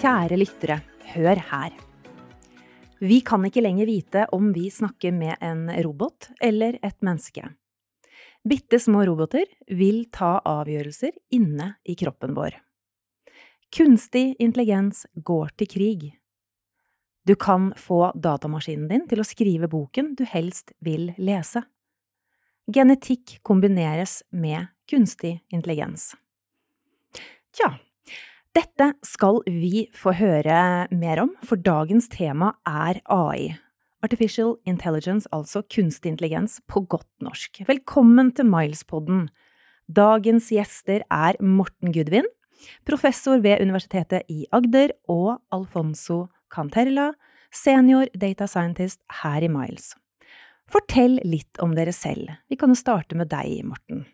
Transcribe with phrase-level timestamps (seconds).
[0.00, 0.78] Kjære lyttere,
[1.12, 1.74] hør her.
[3.04, 7.42] Vi kan ikke lenger vite om vi snakker med en robot eller et menneske.
[8.40, 12.56] Bitte små roboter vil ta avgjørelser inne i kroppen vår.
[13.76, 16.08] Kunstig intelligens går til krig.
[17.28, 21.66] Du kan få datamaskinen din til å skrive boken du helst vil lese.
[22.72, 26.14] Genetikk kombineres med kunstig intelligens.
[27.52, 27.74] Tja,
[28.56, 33.52] dette skal vi få høre mer om, for dagens tema er AI.
[34.02, 37.60] Artificial Intelligence, altså kunstig intelligens på godt norsk.
[37.68, 39.28] Velkommen til Miles-podden.
[39.86, 42.26] Dagens gjester er Morten Gudvin,
[42.88, 47.12] professor ved Universitetet i Agder, og Alfonso Canterla,
[47.54, 49.92] senior data scientist her i Miles.
[50.70, 52.34] Fortell litt om dere selv.
[52.50, 54.08] Vi kan jo starte med deg, Morten.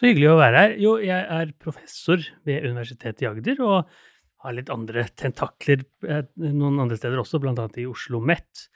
[0.00, 0.70] Så hyggelig å være her.
[0.80, 3.90] Jo, jeg er professor ved Universitetet i Agder og
[4.40, 7.66] har litt andre tentakler eh, noen andre steder også, bl.a.
[7.76, 8.70] i Oslo Met.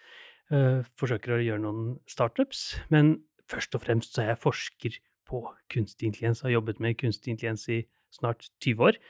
[0.53, 2.67] Uh, forsøker å gjøre noen startups.
[2.93, 3.15] Men
[3.49, 5.41] først og fremst så er jeg forsker på
[5.73, 6.45] kunstig intelligens.
[6.45, 7.81] Har jobbet med kunstig intelligens i
[8.13, 9.01] snart 20 år.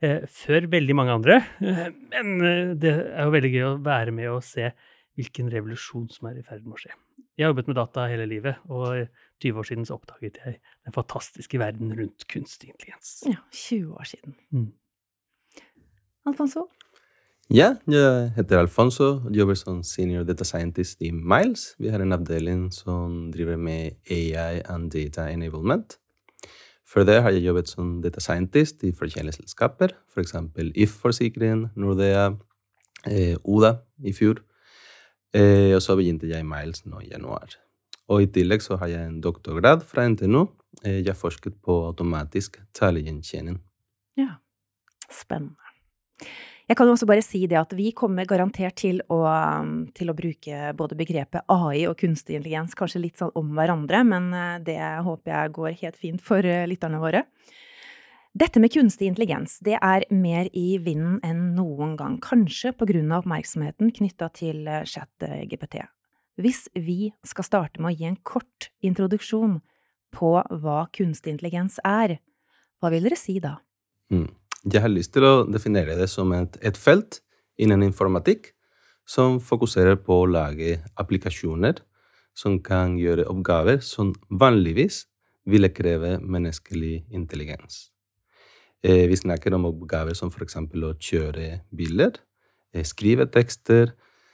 [0.00, 1.42] Uh, før veldig mange andre.
[1.60, 2.34] Men
[2.80, 4.72] det er jo veldig gøy å være med og se
[5.20, 6.96] hvilken revolusjon som er i ferd med å skje.
[7.38, 9.06] Jeg har jobbet med data hele livet, og
[9.40, 13.22] 20 år siden så oppdaget jeg den fantastiske verden rundt kunstig intelligens.
[13.26, 14.34] Ja, 20 år siden.
[14.50, 14.72] Mm.
[16.26, 16.68] Alfonso?
[17.50, 21.74] Ja, jeg heter Alfonso og jobber som senior data scientist i Miles.
[21.78, 25.98] Vi har en avdeling som driver med AI and data enablement.
[26.88, 30.32] Før det har jeg jobbet som data scientist i forskjellige selskaper, f.eks.
[30.32, 32.30] For If-forsikring, Nordea,
[33.08, 34.42] eh, Oda i fjor.
[35.32, 37.56] Eh, og så begynte jeg i Miles nå i januar.
[38.12, 40.46] Og i tillegg så har jeg en doktorgrad fra NTNU.
[40.84, 43.60] Eh, jeg forsket på automatisk talegjenkjenning.
[44.20, 44.36] Ja,
[45.08, 45.56] spennende.
[46.70, 49.18] Jeg kan også bare si det at vi kommer garantert til å,
[49.96, 54.30] til å, bruke både begrepet AI og kunstig intelligens kanskje litt sånn om hverandre, men
[54.36, 57.24] eh, det håper jeg går helt fint for eh, lytterne våre.
[58.32, 63.92] Dette med kunstig intelligens det er mer i vinden enn noen gang, kanskje av oppmerksomheten
[63.92, 65.82] knytta til chat-GPT.
[66.40, 69.60] Hvis vi skal starte med å gi en kort introduksjon
[70.16, 72.20] på hva kunstig intelligens er,
[72.80, 73.58] hva vil dere si da?
[74.08, 74.30] Mm.
[74.64, 77.20] Jeg har lyst til å definere det som et, et felt
[77.60, 78.54] innen informatikk
[79.04, 81.84] som fokuserer på å lage applikasjoner
[82.32, 85.04] som kan gjøre oppgaver som vanligvis
[85.44, 87.91] ville kreve menneskelig intelligens.
[88.82, 90.56] Eh, vi snakker om oppgaver som f.eks.
[90.58, 92.16] å kjøre biler,
[92.74, 93.92] eh, skrive tekster,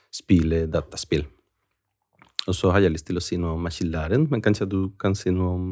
[0.09, 1.27] spille dataspill.
[2.47, 5.13] Og så har jeg lyst til å si noe om maskinlæren, men kanskje du kan
[5.13, 5.67] si noe om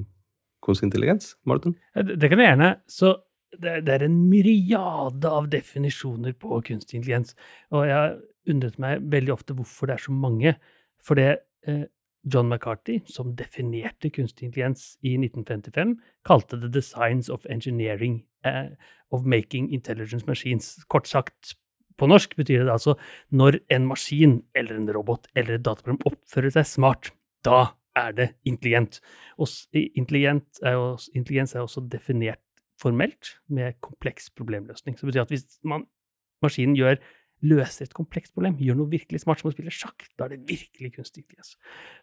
[0.61, 1.35] kunstig intelligens?
[1.47, 1.73] Morten?
[1.95, 2.71] Det kan jeg gjerne.
[2.85, 3.16] Så
[3.57, 7.33] det, er en myriade av definisjoner på kunstig intelligens.
[7.71, 8.17] Og jeg har
[8.51, 10.53] undret meg veldig ofte hvorfor det er så mange.
[11.01, 11.29] For det
[11.66, 11.87] eh,
[12.33, 15.95] John McCarthy, som definerte kunstig intelligens i 1955,
[16.25, 18.69] kalte det 'the science of engineering uh,
[19.11, 20.83] of making intelligence machines'.
[20.89, 21.55] Kort sagt
[21.97, 22.95] på norsk betyr det altså
[23.31, 27.11] når en maskin eller en robot eller et dataprogram oppfører seg smart,
[27.45, 28.99] da er det intelligent.
[29.37, 32.43] Og intelligent er jo, intelligens er også definert
[32.81, 34.97] formelt med kompleks problemløsning.
[34.97, 35.87] Så det betyr at hvis man,
[36.45, 36.99] maskinen gjør,
[37.45, 40.47] løser et komplekst problem, gjør noe virkelig smart som å spille sjakk, da er det
[40.49, 41.53] virkelig kunstig intelligens.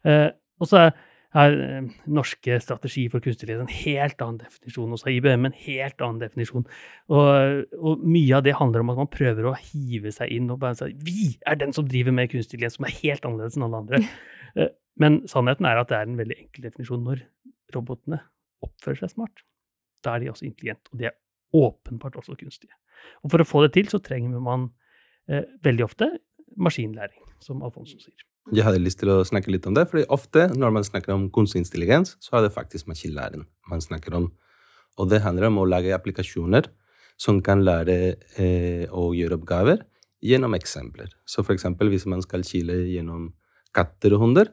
[0.07, 0.31] Uh,
[0.63, 0.95] og så er
[1.35, 4.93] har eh, norske strategi for kunstig intelligens en helt annen definisjon.
[4.93, 6.67] Og så har IBM en helt annen definisjon.
[7.11, 10.61] Og, og, mye av det handler om at man prøver å hive seg inn og
[10.63, 13.69] bare si vi er den som driver med kunstig intelligens, som er helt annerledes enn
[13.69, 14.05] alle andre.
[14.55, 14.69] Eh,
[15.03, 17.01] men sannheten er at det er en veldig enkel definisjon.
[17.03, 17.25] Når
[17.75, 18.21] robotene
[18.63, 19.41] oppfører seg smart,
[20.07, 20.93] da er de også intelligente.
[20.95, 21.17] Og de er
[21.59, 22.71] åpenbart også kunstige.
[23.27, 24.84] Og for å få det til, så trenger man eh,
[25.27, 26.09] veldig ofte
[26.61, 28.25] maskinlæring, som Alfonso sier.
[28.53, 31.31] Jeg hadde lyst til å snakke litt om det, fordi ofte når man snakker om
[31.33, 34.27] kunstig intelligens, så er det faktisk maskinlæring man snakker om.
[35.01, 36.69] Og det handler om å lage applikasjoner
[37.17, 37.97] som kan lære
[38.37, 39.87] eh, å gjøre oppgaver
[40.25, 41.09] gjennom eksempler.
[41.25, 43.31] Så for eksempel hvis man skal kile gjennom
[43.75, 44.53] katter og hunder,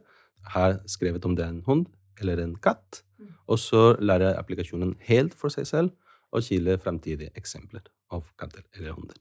[0.56, 1.90] har skrevet om det er en hund
[2.22, 3.04] eller en katt,
[3.52, 5.92] og så lærer applikasjonen helt for seg selv
[6.32, 7.84] å kile framtidige eksempler
[8.16, 9.20] av katter eller hunder.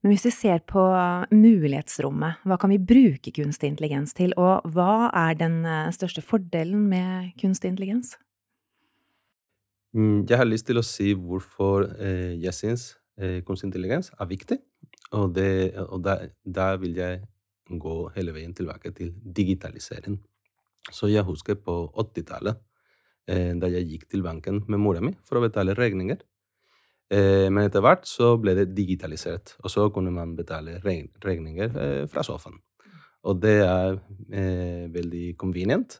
[0.00, 0.80] Men hvis vi ser på
[1.28, 6.86] mulighetsrommet, hva kan vi bruke kunstig intelligens til, og hva er den eh, største fordelen
[6.88, 8.14] med kunstig intelligens?
[9.92, 12.86] Mm, jeg har lyst til å si hvorfor eh, jeg syns
[13.20, 14.60] eh, kunstig intelligens er viktig.
[15.18, 17.20] Og, det, og der, der, vil jeg
[17.68, 20.16] gå hele veien tilbake til digitalisering.
[20.88, 22.60] Så jeg husker på 80-tallet,
[23.30, 26.22] da jeg gikk til banken med mora mi for å betale regninger.
[27.10, 32.04] Eh, men etter hvert så ble det digitalisert, og så kunne man betale regninger eh,
[32.10, 32.60] fra sofaen.
[33.26, 33.96] Og det er
[34.32, 35.98] eh, veldig convenient,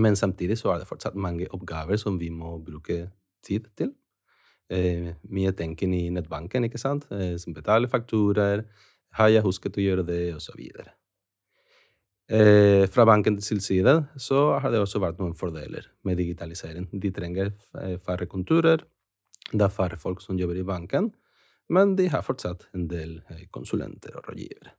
[0.00, 3.04] men samtidig så er det fortsatt mange oppgaver som vi må bruke
[3.44, 3.92] tid til.
[4.72, 7.04] Eh, mye tenking i nettbanken, ikke sant?
[7.12, 8.64] Eh, som betaler fakturaer.
[9.18, 10.94] Har jeg husket å gjøre det, og videre.
[12.32, 16.88] Eh, fra bankens side så har det også vært noen fordeler med digitalisering.
[16.88, 17.52] De trenger
[18.06, 18.86] færre konturer,
[19.52, 21.10] det er færre folk som jobber i banken,
[21.72, 24.74] men de har fortsatt en del eh, konsulenter og rådgivere.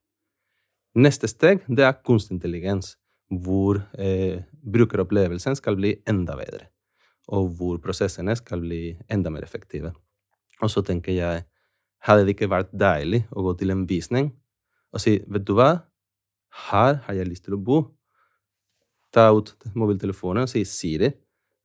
[1.01, 2.97] Neste steg det er kunstig intelligens,
[3.29, 6.67] hvor eh, brukeropplevelsen skal bli enda bedre,
[7.33, 9.93] og hvor prosessene skal bli enda mer effektive.
[10.61, 11.45] Og så tenker jeg,
[12.03, 14.33] hadde det ikke vært deilig å gå til en visning
[14.93, 15.71] og si, vet du hva,
[16.69, 17.79] her har jeg lyst til å bo.
[19.13, 21.09] Ta ut mobiltelefonen og si Siri,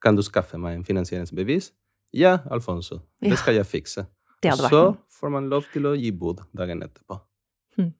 [0.00, 1.72] kan du skaffe meg en finansieringsbevis?
[2.16, 4.06] Ja, Alfonso, det skal jeg fikse.
[4.42, 7.18] Det hadde vært så får man lov til å gi bud dagen etterpå.
[7.78, 7.90] Mm.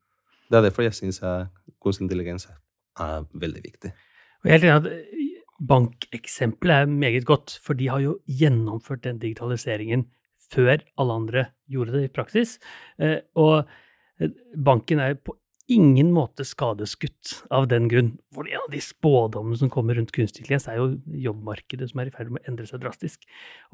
[0.49, 1.21] Det er derfor jeg syns
[1.83, 3.93] kunstig intelligens er veldig viktig.
[4.45, 4.87] Og jeg er at
[5.59, 10.07] Bankeksempelet er meget godt, for de har jo gjennomført den digitaliseringen
[10.53, 12.57] før alle andre gjorde det i praksis.
[13.03, 13.67] Eh, og
[14.21, 15.35] eh, banken er på
[15.69, 18.11] ingen måte skadeskutt av den grunn.
[18.35, 20.87] For en av de spådommene som kommer rundt kunstig intelligens, er jo
[21.29, 23.27] jobbmarkedet som er i ferd med å endre seg drastisk.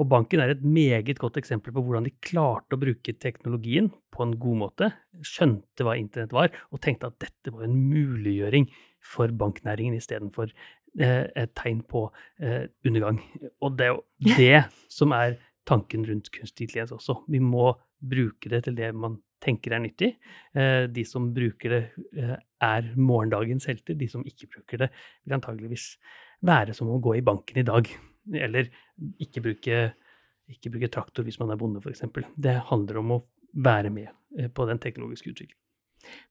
[0.03, 4.27] Og banken er et meget godt eksempel på hvordan de klarte å bruke teknologien på
[4.27, 4.91] en god måte,
[5.23, 8.69] skjønte hva internett var, og tenkte at dette var en muliggjøring
[9.05, 12.09] for banknæringen istedenfor eh, et tegn på
[12.43, 13.23] eh, undergang.
[13.63, 14.63] Og det er jo det
[14.93, 15.39] som er
[15.69, 17.23] tanken rundt kunstig intelligens også.
[17.31, 17.73] Vi må
[18.11, 20.11] bruke det til det man tenker er nyttig.
[20.57, 21.83] Eh, de som bruker det,
[22.17, 23.97] eh, er morgendagens helter.
[23.99, 24.91] De som ikke bruker det,
[25.25, 25.97] vil antageligvis
[26.45, 27.89] være som å gå i banken i dag.
[28.33, 28.71] Eller
[29.21, 29.83] ikke bruke,
[30.49, 32.07] ikke bruke traktor hvis man er bonde, f.eks.
[32.37, 33.21] Det handler om å
[33.55, 34.09] være med
[34.39, 35.61] eh, på den teknologiske utviklingen.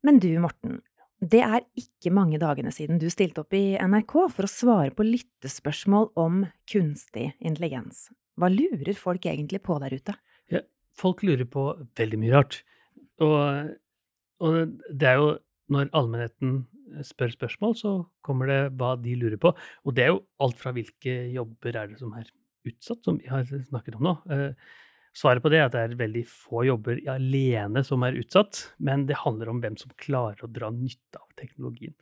[0.05, 0.81] Men du, Morten.
[1.23, 5.05] Det er ikke mange dagene siden du stilte opp i NRK for å svare på
[5.07, 8.09] lyttespørsmål om kunstig intelligens.
[8.35, 10.17] Hva lurer folk egentlig på der ute?
[10.51, 10.59] Ja,
[10.99, 11.65] folk lurer på
[11.99, 12.61] veldig mye rart.
[13.23, 13.73] Og,
[14.43, 15.33] og, det er jo
[15.73, 16.63] når allmennheten
[17.07, 17.91] spør spørsmål, så
[18.25, 19.53] kommer det hva de lurer på.
[19.87, 22.27] Og det er jo alt fra hvilke jobber er det som er
[22.69, 24.13] utsatt, som vi har snakket om nå.
[24.33, 24.51] Eh,
[25.17, 29.07] svaret på det er at det er veldig få jobber alene som er utsatt, men
[29.09, 31.95] det handler om hvem som klarer å dra nytte av teknologien.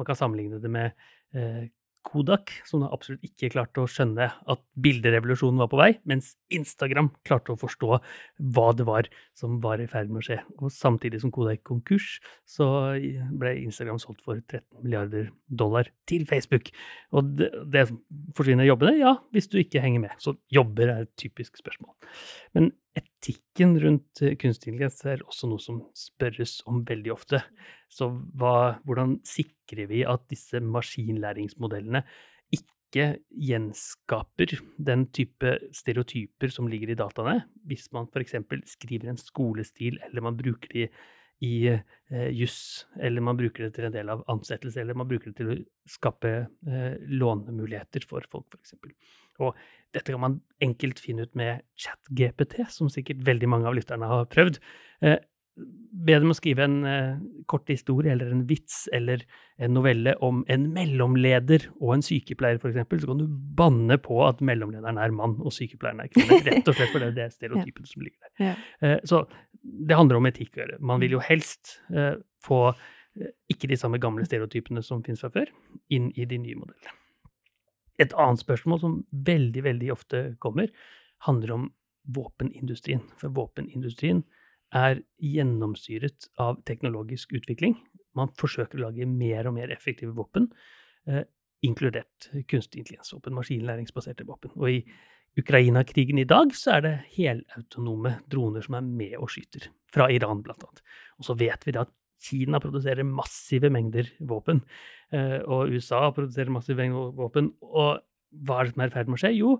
[0.00, 0.92] Man kan sammenligne det med
[1.36, 1.68] eh,
[2.06, 7.54] Kodak, som absolutt ikke klarte å skjønne at bilderevolusjonen var på vei, mens Instagram klarte
[7.54, 7.98] å forstå
[8.52, 9.08] hva det var
[9.38, 10.40] som var i ferd med å skje.
[10.58, 12.08] Og samtidig som Kodak gikk konkurs,
[12.48, 12.66] så
[13.38, 16.72] ble Instagram solgt for 13 milliarder dollar til Facebook.
[17.14, 17.88] Og det, det
[18.36, 18.98] forsvinner jobbene?
[19.00, 20.16] Ja, hvis du ikke henger med.
[20.22, 21.94] Så jobber er et typisk spørsmål.
[22.58, 27.40] Men etikken rundt kunstig intelligens er også noe som spørres om veldig ofte.
[27.92, 32.04] Så hva, hvordan sikrer vi at disse maskinlæringsmodellene
[32.52, 38.36] ikke gjenskaper den type stereotyper som ligger i dataene, hvis man f.eks.
[38.74, 40.88] skriver en skolestil, eller man bruker de
[41.42, 45.32] i eh, juss, eller man bruker det til en del av ansettelse, eller man bruker
[45.32, 45.58] det til å
[45.90, 48.76] skape eh, lånemuligheter for folk, f.eks.
[49.42, 49.58] Og
[49.92, 54.30] dette kan man enkelt finne ut med ChatGPT, som sikkert veldig mange av lytterne har
[54.30, 54.60] prøvd.
[55.02, 55.18] Eh,
[55.92, 57.18] Be dem å skrive en eh,
[57.50, 59.20] kort historie eller en vits eller
[59.60, 63.26] en novelle om en mellomleder og en sykepleier, f.eks., så kan du
[63.58, 66.40] banne på at mellomlederen er mann og sykepleieren er kvinne.
[66.46, 67.90] Rett og slett fordi det er stereotypen ja.
[67.92, 68.32] som ligger der.
[68.46, 68.54] Ja.
[68.80, 69.20] Eh, så
[69.62, 70.80] det handler om etikk å gjøre.
[70.82, 75.30] Man vil jo helst eh, få eh, ikke de samme gamle stereotypene som finnes fra
[75.34, 75.52] før,
[75.94, 76.98] inn i de nye modellene.
[78.02, 80.72] Et annet spørsmål som veldig, veldig ofte kommer,
[81.26, 81.68] handler om
[82.16, 83.04] våpenindustrien.
[83.20, 84.24] For våpenindustrien
[84.74, 87.76] er gjennomsyret av teknologisk utvikling.
[88.18, 90.50] Man forsøker å lage mer og mer effektive våpen,
[91.06, 91.22] eh,
[91.62, 94.50] inkludert kunstig intelligensvåpen, maskinlæringsbaserte våpen.
[94.56, 94.80] Og i
[95.38, 100.42] Ukraina-krigen i dag så er det helautonome droner som er med og skyter, fra Iran
[100.44, 100.82] blant annet.
[101.20, 104.60] Og så vet vi da at Kina produserer massive mengder våpen,
[105.10, 107.50] eh, og USA produserer massive mengder våpen.
[107.66, 108.02] Og
[108.44, 109.32] hva er det som er i ferd med å skje?
[109.40, 109.56] Jo,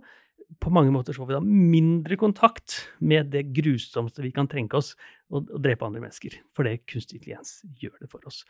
[0.61, 4.79] på mange måter så får vi da mindre kontakt med det grusomste vi kan tenke
[4.79, 4.93] oss,
[5.33, 6.37] å, drepe andre mennesker.
[6.55, 8.43] For det kunstig intelligens gjør det for oss,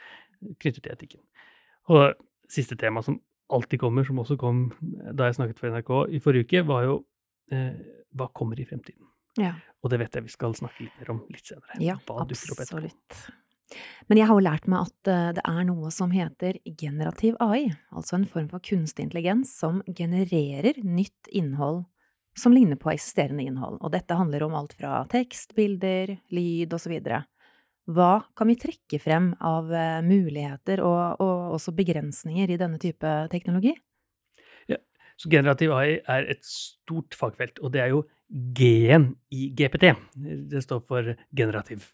[0.59, 1.23] knyttet til etikken.
[1.93, 2.19] Og
[2.53, 3.21] siste tema som
[3.53, 4.67] alltid kommer, som også kom
[5.13, 7.12] da jeg snakket for NRK i forrige uke, var jo eh,
[7.51, 9.09] hva kommer i fremtiden?
[9.41, 9.55] Ja.
[9.83, 11.79] Og det vet jeg vi skal snakke litt mer om litt senere.
[11.83, 13.23] Ja, absolutt.
[14.11, 17.73] Men jeg har jo lært meg at eh, det er noe som heter generativ AI,
[17.95, 21.85] altså en form for kunstig intelligens som genererer nytt innhold
[22.39, 26.95] som ligner på eksisterende innhold, og dette handler om alt fra tekst, bilder, lyd osv.
[27.93, 33.17] Hva kan vi trekke frem av eh, muligheter og, og også begrensninger i denne type
[33.33, 33.75] teknologi?
[35.23, 38.03] Så generativ AI er et stort fagfelt, og det er jo
[38.33, 39.91] G-en i GPT.
[40.49, 41.85] Det står for generativ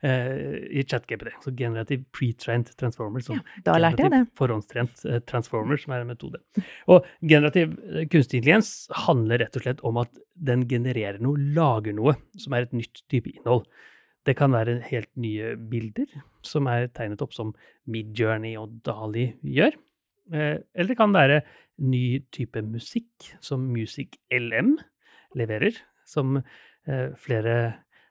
[0.00, 1.34] eh, i chat-GPT.
[1.44, 3.20] Så generativ pre-trained transformer.
[3.28, 4.22] Ja, da lærte jeg det.
[4.40, 6.40] Forhåndstrent uh, transformer, som er en metode.
[6.88, 8.72] Og generativ uh, kunstig intelligens
[9.04, 13.04] handler rett og slett om at den genererer noe, lager noe, som er et nytt
[13.12, 13.68] type innhold.
[14.24, 16.08] Det kan være helt nye bilder
[16.46, 17.52] som er tegnet opp som
[17.90, 19.76] Midjourney og Dali gjør.
[20.32, 21.40] Eller det kan være
[21.82, 24.76] ny type musikk, som Music LM
[25.38, 27.56] leverer, som eh, flere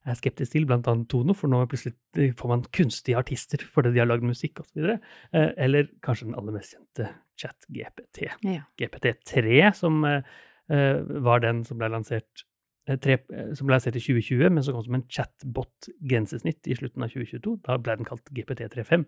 [0.02, 3.94] er skeptisk til, blant annet Tono, for nå plutselig eh, får man kunstige artister fordi
[3.94, 4.96] de har lagd musikk osv.
[4.96, 7.12] Eh, eller kanskje den aller mest kjente
[7.42, 8.30] chat-GPT.
[8.46, 8.64] Ja.
[8.80, 10.24] GPT3, som eh,
[10.72, 12.46] eh, var den som ble lansert
[12.88, 13.20] eh, Tre,
[13.58, 17.60] som ble lansert i 2020, men som kom som en chatbot-grensesnitt i slutten av 2022.
[17.68, 19.06] Da ble den kalt GPT35.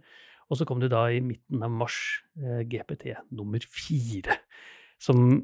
[0.52, 1.96] Og så kom det da i midten av mars
[2.36, 4.36] GPT nummer fire,
[5.04, 5.44] som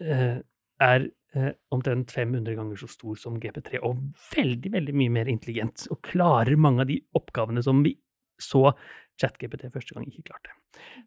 [0.00, 1.02] er
[1.34, 4.00] eh, omtrent 500 ganger så stor som GP3 og
[4.32, 5.86] veldig, veldig mye mer intelligent.
[5.92, 7.96] Og klarer mange av de oppgavene som vi
[8.40, 8.70] så
[9.20, 10.54] ChatGPT første gang ikke klarte.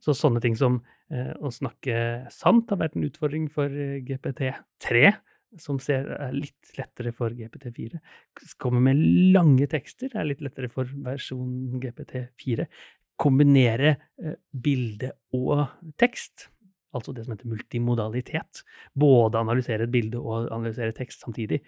[0.03, 5.13] Så sånne ting som eh, å snakke sant har vært en utfordring for eh, GPT3,
[5.61, 7.99] som ser, er litt lettere for GPT4.
[8.61, 9.01] Kommer med
[9.35, 12.67] lange tekster, er litt lettere for versjonen GPT4.
[13.21, 15.65] Kombinere eh, bilde og
[16.01, 16.49] tekst
[16.93, 18.63] altså det som heter multimodalitet.
[18.99, 21.61] Både analysere et bilde og analysere tekst samtidig,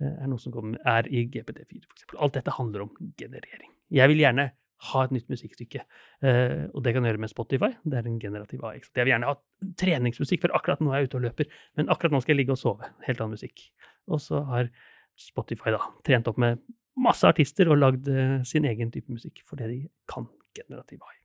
[0.00, 2.08] eh, er noe som kommer, er i GPT4 f.eks.
[2.16, 3.72] Alt dette handler om generering.
[3.94, 4.50] Jeg vil gjerne
[4.92, 5.82] ha et nytt musikkstykke,
[6.22, 7.72] uh, og det kan jeg gjøre med Spotify.
[7.82, 8.78] Det er en generativ AI.
[8.78, 9.34] Jeg vil gjerne ha
[9.80, 12.54] treningsmusikk, for akkurat nå er jeg ute og løper, men akkurat nå skal jeg ligge
[12.54, 12.90] og sove.
[13.06, 13.64] Helt annen musikk.
[14.06, 14.70] Og så har
[15.18, 16.62] Spotify da trent opp med
[16.98, 19.80] masse artister og lagd uh, sin egen type musikk fordi de
[20.10, 21.18] kan generativ AI.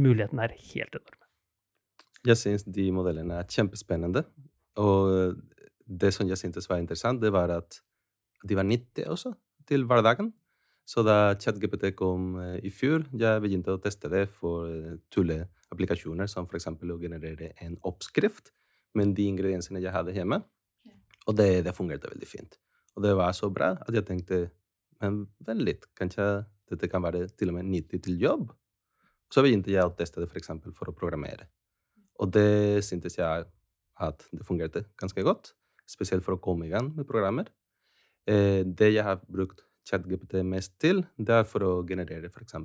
[0.00, 1.23] Muligheten er helt enorm.
[2.24, 4.24] Jeg syns de modellene er kjempespennende.
[4.80, 5.36] Og
[5.84, 7.80] det som jeg syntes var interessant, det var at
[8.44, 9.34] de var nyttige også
[9.68, 10.32] til hverdagen.
[10.84, 16.28] Så da ChatGPT kom eh, i fjor, jeg begynte å teste det for eh, tulleapplikasjoner,
[16.28, 16.68] som f.eks.
[16.68, 18.52] å generere en oppskrift
[18.98, 20.42] med de ingrediensene jeg hadde hjemme.
[21.24, 22.58] Og det, det fungerte veldig fint.
[22.98, 24.42] Og det var så bra at jeg tenkte
[25.02, 28.52] men vent litt, kanskje dette kan være til og med nyttig til jobb?
[29.32, 30.52] Så begynte jeg å teste det f.eks.
[30.62, 31.48] For, for å programmere.
[32.24, 33.44] Og det syntes jeg
[34.00, 35.52] at det fungerte ganske godt.
[35.84, 37.50] Spesielt for å komme i gang med programmer.
[38.24, 42.56] Eh, det jeg har brukt ChatGPT mest til, det er for å generere f.eks.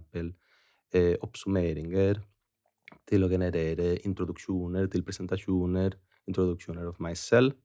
[0.96, 2.22] Eh, oppsummeringer,
[3.10, 5.98] til å generere introduksjoner til presentasjoner,
[6.30, 7.58] introduksjoner av meg selv.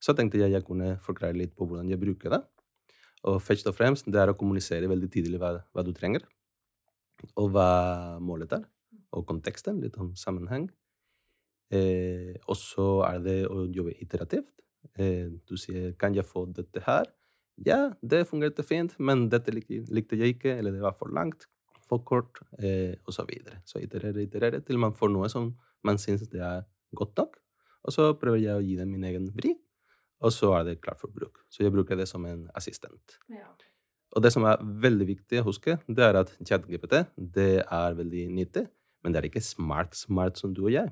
[0.00, 2.42] Så tenkte jeg jeg kunne forklare litt på hvordan jeg bruker det.
[3.30, 6.22] Og først og fremst det er å kommunisere veldig tidlig hva, hva du trenger,
[7.34, 7.70] og hva
[8.22, 8.62] målet er,
[9.16, 10.68] og konteksten, litt om sammenheng.
[11.70, 14.52] Eh, og så er det å jobbe iterativt.
[14.98, 17.12] Eh, du sier 'Kan jeg få dette her?'
[17.64, 21.46] Ja, det fungerte fint, men dette likte jeg ikke, eller det var for langt,
[21.88, 23.60] for kort, eh, og så videre.
[23.66, 26.62] Så iterere, iterere, til man får noe som man syns det er
[26.94, 27.36] godt nok.
[27.84, 29.54] Og så prøver jeg å gi det min egen vri,
[30.20, 31.40] og så er det klart for bruk.
[31.50, 33.18] Så jeg bruker det som en assistent.
[33.28, 33.48] Ja.
[34.16, 38.26] Og det som er veldig viktig å huske, det er at ChatGPT det er veldig
[38.34, 38.66] nyttig,
[39.02, 40.90] men det er ikke smart smart som du og jeg.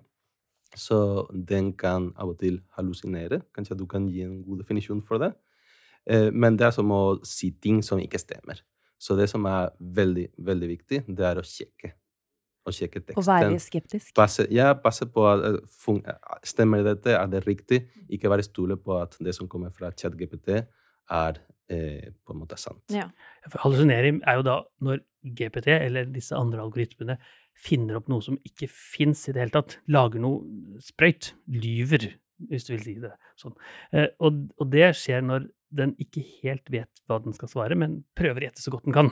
[0.77, 3.41] Så den kan av og til hallusinere.
[3.57, 5.33] Kanskje du kan gi en god definisjon for det.
[6.09, 8.61] Eh, men det er som å si ting som ikke stemmer.
[8.99, 11.93] Så det som er veldig, veldig viktig, det er å sjekke.
[12.69, 13.21] Å sjekke teksten.
[13.23, 14.11] Og være skeptisk?
[14.17, 16.01] Passe, ja, passe på at uh,
[16.45, 17.85] stemmer dette, er det riktig?
[18.13, 20.59] Ikke bare stole på at det som kommer fra ChatGPT,
[21.09, 21.39] er
[21.73, 22.83] eh, på en måte sant.
[22.93, 23.07] Ja.
[23.49, 25.01] For hallusinering er jo da når
[25.39, 27.17] GPT eller disse andre algoritmene
[27.59, 29.79] finner opp noe som ikke fins i det hele tatt.
[29.91, 31.33] Lager noe sprøyt.
[31.51, 32.11] Lyver,
[32.51, 33.57] hvis du vil si det sånn.
[33.93, 35.49] Eh, og, og, det skjer når
[35.79, 38.97] den ikke helt vet hva den skal svare, men prøver å gjette så godt den
[38.97, 39.11] kan.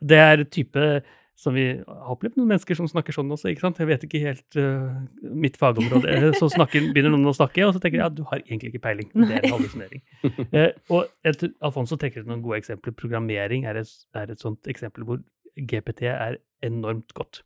[0.00, 1.02] Det er type
[1.38, 3.50] som vi har opplevd noen mennesker som snakker sånn også.
[3.50, 3.80] ikke sant?
[3.80, 5.00] Jeg vet ikke helt uh,
[5.44, 6.12] mitt fagområde.
[6.12, 8.42] Eh, så snakker, begynner noen å snakke, og så tenker jeg at ja, du har
[8.44, 9.08] egentlig ikke peiling.
[9.16, 10.04] Det er en hallusinering.
[10.52, 12.94] Uh, og et, Alfonso trekker ut noen gode eksempler.
[12.98, 15.22] Programmering er et, er et sånt eksempel hvor
[15.56, 17.42] GPT er enormt godt.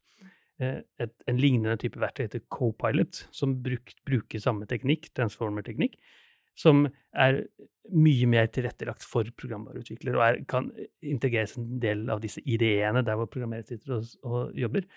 [0.56, 5.98] Eh, et, en lignende type verktøy heter Copilot, som bruk, bruker samme teknikk, transformer-teknikk,
[6.56, 7.42] som er
[7.92, 10.70] mye mer tilrettelagt for programvareutviklere og er, kan
[11.04, 14.88] integreres en del av disse IDE-ene der hvor programmerer sitter og, og, jobber,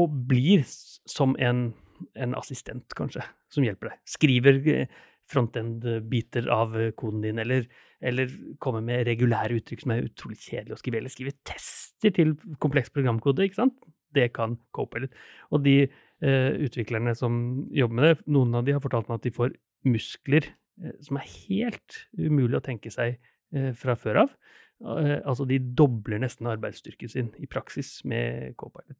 [0.00, 1.68] og blir som en,
[2.16, 4.02] en, assistent, kanskje, som hjelper deg.
[4.08, 7.68] Skriver eh, frontend-biter av koden din, eller,
[8.00, 8.32] eller
[8.64, 12.90] kommer med regulære uttrykk som er utrolig kjedelig å skrive, eller skriver tester til kompleks
[12.96, 13.91] programkode, ikke sant?
[14.14, 15.12] Det kan Copilot.
[15.50, 19.28] Og de eh, utviklerne som jobber med det, noen av de har fortalt meg at
[19.28, 19.54] de får
[19.88, 24.34] muskler eh, som er helt umulig å tenke seg eh, fra før av.
[24.82, 28.98] Eh, altså, de dobler nesten arbeidsstyrken sin i praksis med Copilot.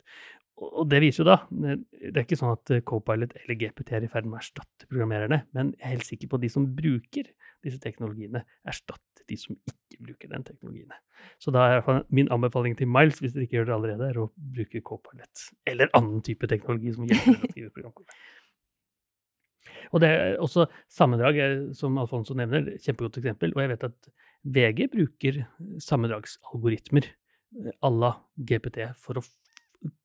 [0.63, 4.07] Og det viser jo da Det er ikke sånn at eh, Copilot eller GPT er
[4.07, 6.69] i ferd med å erstatte programmererne, men jeg er helt sikker på at de som
[6.77, 7.31] bruker
[7.65, 10.93] disse teknologiene, erstatter de som ikke bruker den teknologien.
[11.43, 14.31] Så da er min anbefaling til Miles, hvis dere ikke gjør det allerede, er å
[14.37, 17.83] bruke Copilot eller annen type teknologi som hjelper å skrive.
[19.93, 23.53] Og det er også sammendrag, eh, som Alfonso nevner, kjempegodt eksempel.
[23.53, 25.43] Og jeg vet at VG bruker
[25.83, 27.11] sammendragsalgoritmer
[27.85, 29.25] à la GPT for å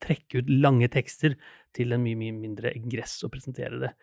[0.04, 1.38] trekke ut lange tekster
[1.76, 3.94] til en mye, mye mindre ingress og presentere det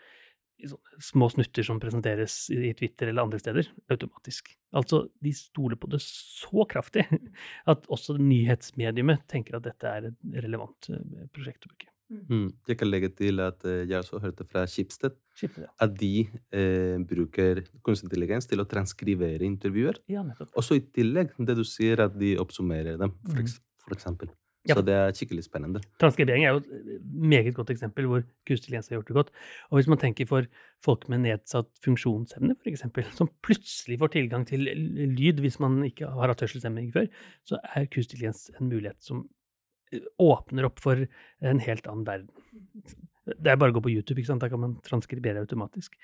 [1.03, 4.53] små snutter som presenteres i Twitter eller andre steder, automatisk.
[4.75, 7.07] Altså, de stoler på det så kraftig
[7.73, 11.91] at også nyhetsmediumet tenker at dette er et relevant eh, prosjekt å bruke.
[12.15, 12.51] Mm.
[12.69, 15.67] Jeg kan legge til at eh, jeg også hørte fra Schibsted ja.
[15.83, 20.03] at de eh, bruker kunstig intelligens til å transkrivere intervjuer.
[20.13, 20.25] Ja.
[20.53, 23.55] Også i tillegg det du sier, at de oppsummerer dem, for, mm.
[23.87, 24.35] for eksempel.
[24.65, 25.83] Så det er skikkelig spennende.
[26.01, 29.33] Transkribering er jo et meget godt eksempel hvor kunstig intelligens har gjort det godt.
[29.69, 30.49] Og hvis man tenker for
[30.85, 32.87] folk med nedsatt funksjonsevne, f.eks.,
[33.19, 37.11] som plutselig får tilgang til lyd hvis man ikke har hatt hørselshemming før,
[37.45, 39.27] så er kunstig intelligens en mulighet som
[39.93, 41.05] eh, åpner opp for
[41.45, 42.33] en helt annen verden.
[43.25, 44.43] Det er bare å gå på YouTube, ikke sant?
[44.45, 45.95] da kan man transkribere automatisk.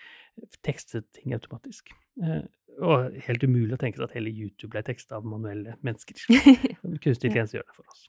[0.65, 1.93] Tekste ting automatisk.
[2.21, 2.45] Eh,
[2.81, 6.17] Og helt umulig å tenke seg at hele YouTube ble teksta av manuelle mennesker.
[7.03, 8.07] Kunstig intelligens gjør det for oss.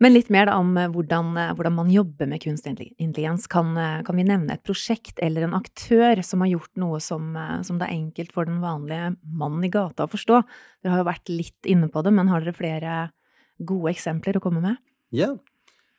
[0.00, 3.44] Men litt mer da om eh, hvordan, eh, hvordan man jobber med kunstig intelligens.
[3.52, 7.34] Kan, eh, kan vi nevne et prosjekt eller en aktør som har gjort noe som,
[7.66, 10.40] som det er enkelt for den vanlige mannen i gata å forstå?
[10.80, 12.94] Dere har jo vært litt inne på det, men har dere flere
[13.60, 14.80] gode eksempler å komme med?
[15.12, 15.34] Ja.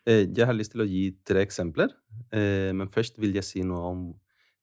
[0.10, 1.92] Jeg har lyst til å gi tre eksempler.
[2.34, 4.00] Men først vil jeg si noe om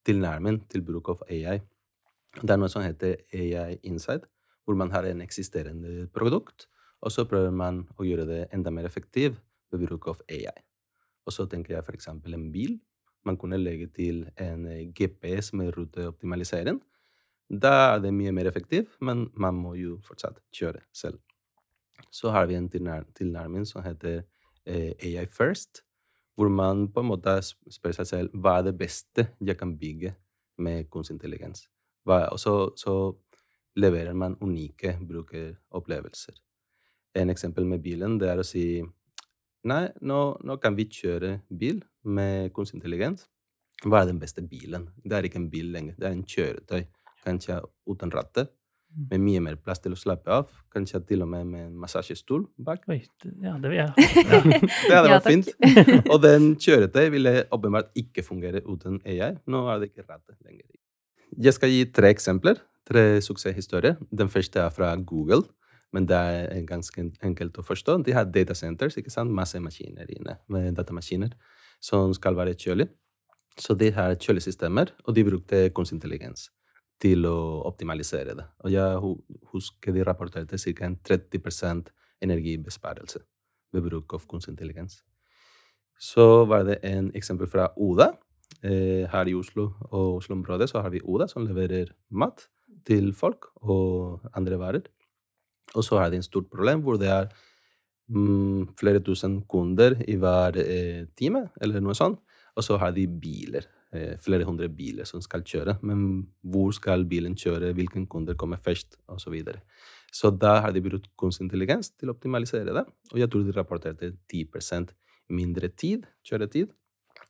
[0.08, 1.60] tilnærmingen til bruk av AI.
[2.40, 4.26] Det er noe som heter AI Inside,
[4.66, 6.66] hvor man har en eksisterende produkt,
[7.00, 9.38] og så prøver man å gjøre det enda mer effektivt
[9.70, 10.56] ved bruk av AI.
[11.28, 12.08] Og så tenker jeg f.eks.
[12.10, 12.78] en bil.
[13.26, 16.80] Man kunne legge til en eh, GPS med ruteoptimalisering.
[17.48, 21.20] Da er det mye mer effektivt, men man må jo fortsatt kjøre selv.
[22.10, 24.22] Så har vi en tilnærming som heter
[24.64, 25.82] eh, AI First,
[26.36, 30.14] hvor man på en måte spør seg selv hva er det beste jeg kan bygge
[30.58, 31.66] med kunstig intelligens.
[32.08, 32.94] Og så, så
[33.76, 36.36] leverer man unike brukeropplevelser.
[37.18, 38.66] En eksempel med bilen det er å si
[39.68, 43.26] nei, nå, nå kan vi kjøre bil med kunstig intelligens.
[43.84, 44.88] Hva er den beste bilen?
[45.04, 46.86] Det er ikke en bil lenger, det er en kjøretøy.
[47.26, 47.58] Kanskje
[47.90, 48.50] uten rattet,
[49.10, 50.48] med mye mer plass til å slappe av.
[50.72, 52.86] Kanskje til og med med en massasjestol bak.
[52.88, 53.02] Oi,
[53.44, 53.90] ja, det vil jeg.
[54.90, 55.50] Ja, det hadde Ja, fint.
[56.12, 59.34] Og den kjøretøy ville åpenbart ikke fungere uten AI.
[59.46, 60.64] Nå er det ikke rattet lenger.
[61.36, 63.98] Jeg skal gi tre eksempler, tre suksesshistorier.
[64.10, 65.44] Den første er fra Google,
[65.92, 67.98] men det er ganske enkelt å forstå.
[68.04, 69.32] De har data centers, ikke sant?
[69.32, 71.32] masse maskiner inne, med datamaskiner
[71.80, 72.88] som skal være kjølig.
[73.58, 76.48] Så de har kjølesystemer, og de brukte kunstig intelligens
[77.02, 78.46] til å optimalisere det.
[78.66, 79.14] Og jeg
[79.52, 80.90] husker de rapporterte ca.
[81.10, 81.90] 30%
[82.22, 83.22] energibesparelse
[83.74, 85.02] ved bruk av kunstig intelligens.
[85.98, 88.12] Så var det en eksempel fra Oda.
[88.62, 92.46] Eh, her i Oslo og Oslo-området så har vi Oda, som leverer mat
[92.86, 94.86] til folk og andre varer.
[95.76, 97.28] Og så har de en stort problem hvor det er
[98.08, 102.20] mm, flere tusen kunder i hver eh, time, eller noe sånt.
[102.58, 105.78] Og så har de biler, eh, flere hundre biler som skal kjøre.
[105.86, 109.22] Men hvor skal bilen kjøre, hvilke kunder kommer først, osv.
[109.22, 109.60] Så, videre.
[110.12, 112.86] så da har de brukt kunstig intelligens til å optimalisere det.
[113.12, 114.94] Og jeg tror de rapporterte 10
[115.28, 116.72] mindre tid, kjøretid,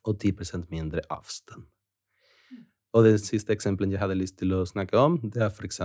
[0.07, 1.67] og 10% mindre avstand.
[2.97, 5.81] Og det siste eksempelet jeg hadde lyst til å snakke om, det er f.eks.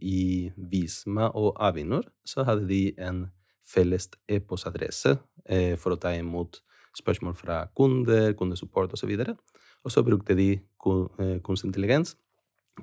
[0.00, 2.06] i Visma og Avinor.
[2.22, 3.24] Så hadde de en
[3.66, 5.16] felles e-postadresse
[5.48, 6.60] eh, for å ta imot
[6.94, 9.10] spørsmål fra kunder, kundesupport osv.
[9.16, 9.34] Og,
[9.82, 12.14] og så brukte de eh, kunstig intelligens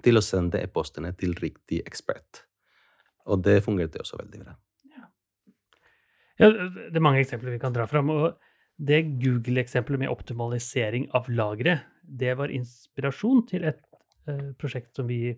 [0.04, 2.44] til å sende e-postene til riktig ekspert.
[3.32, 4.58] Og det fungerte også veldig bra.
[6.42, 8.10] Ja, det er mange eksempler vi kan dra fram.
[8.10, 8.40] og
[8.76, 13.82] Det Google-eksempelet med optimalisering av lagre, det var inspirasjon til et
[14.30, 15.34] eh, prosjekt som vi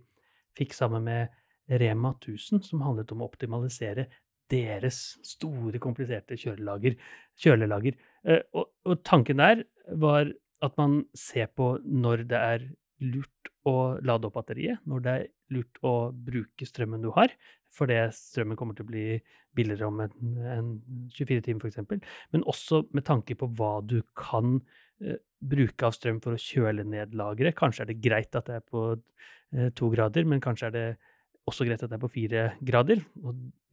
[0.57, 4.07] fikk sammen med Rema 1000, som handlet om å optimalisere
[4.51, 6.97] deres store, kompliserte kjølelager.
[7.39, 7.97] kjølelager.
[8.27, 9.63] Eh, og, og tanken der
[9.99, 10.31] var
[10.63, 12.67] at man ser på når det er
[13.03, 17.31] lurt å lade opp batteriet, når det er lurt å bruke strømmen du har,
[17.73, 19.05] fordi strømmen kommer til å bli
[19.55, 20.13] billigere om en,
[20.53, 20.71] en
[21.15, 24.82] 24 timer f.eks., men også med tanke på hva du kan eh,
[25.43, 27.57] bruke av strøm for å kjøle ned lageret.
[27.57, 30.87] Kanskje er det greit at det er på eh, to grader, men kanskje er det
[31.49, 33.03] også greit at det er på fire grader.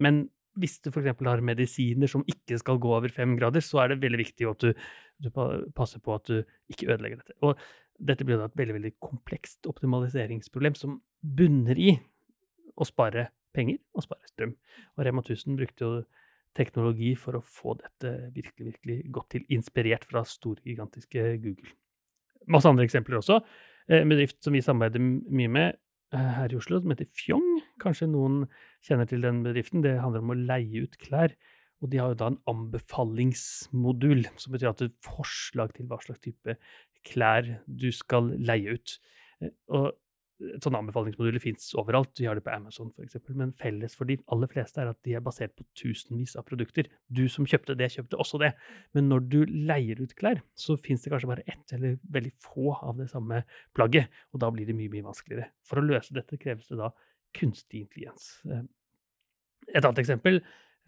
[0.03, 0.25] Men
[0.59, 1.13] hvis du f.eks.
[1.15, 4.67] har medisiner som ikke skal gå over fem grader, så er det veldig viktig at
[4.67, 4.89] du,
[5.23, 5.31] du
[5.77, 6.41] passer på at du
[6.73, 7.37] ikke ødelegger dette.
[7.47, 7.61] Og
[8.01, 11.93] dette blir da et veldig veldig komplekst optimaliseringsproblem som bunner i
[12.81, 14.57] å spare penger og spare strøm.
[14.97, 15.93] Og Rema 1000 brukte jo
[16.57, 21.75] teknologi for å få dette virkelig virkelig godt til, inspirert fra store, gigantiske Google.
[22.51, 23.41] Masse andre eksempler også.
[23.91, 25.79] En bedrift som vi samarbeider mye med
[26.15, 27.49] eh, her i Oslo, som heter Fjong.
[27.83, 28.45] Kanskje noen
[28.87, 29.85] kjenner til den bedriften.
[29.85, 31.35] Det handler om å leie ut klær.
[31.81, 35.99] Og de har jo da en anbefalingsmodul, som betyr at du har forslag til hva
[36.05, 36.57] slags type
[37.09, 38.97] klær du skal leie ut.
[39.41, 39.91] Eh,
[40.41, 42.13] og sånn anbefalingsmoduler fins overalt.
[42.19, 43.19] Vi har det på Amazon f.eks.
[43.37, 46.89] Men felles for de aller fleste er at de er basert på tusenvis av produkter.
[47.13, 48.53] Du som kjøpte det, kjøpte også det.
[48.97, 49.39] Men når du
[49.71, 53.43] leier ut klær, så fins det kanskje bare ett eller veldig få av det samme
[53.77, 54.11] plagget.
[54.33, 55.51] Og da blir det mye, mye vanskeligere.
[55.67, 56.91] For å løse dette kreves det da
[57.37, 58.33] kunstig intelligens.
[58.49, 58.65] Eh,
[59.71, 60.41] et annet eksempel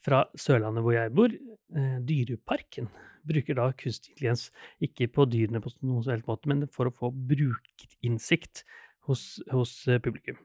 [0.02, 2.88] fra Sørlandet hvor jeg bor, eh, Dyreparken,
[3.28, 4.48] bruker da kunstig intelligens
[4.82, 8.64] ikke på dyrene på noen som helst måte, men for å få brukerinnsikt
[9.08, 10.38] hos, hos eh, publikum.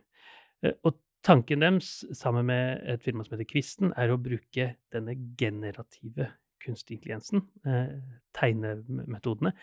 [0.63, 5.17] Eh, og tanken deres, sammen med et firma som heter Kvisten, er å bruke denne
[5.39, 6.31] generative
[6.63, 7.97] kunstig intelligensen, eh,
[8.37, 9.53] tegnemetodene,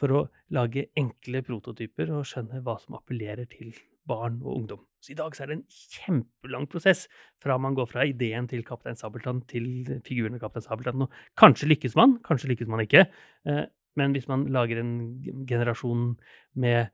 [0.00, 0.20] for å
[0.56, 3.74] lage enkle prototyper og skjønne hva som appellerer til
[4.08, 4.86] barn og ungdom.
[5.04, 7.04] Så I dag så er det en kjempelang prosess
[7.40, 11.04] fra man går fra ideen til Kaptein Sabeltann til figuren av Kaptein Sabeltann.
[11.04, 13.04] Og kanskje lykkes man, kanskje lykkes man ikke.
[14.00, 14.92] Men hvis man lager en
[15.48, 16.16] generasjon
[16.60, 16.90] med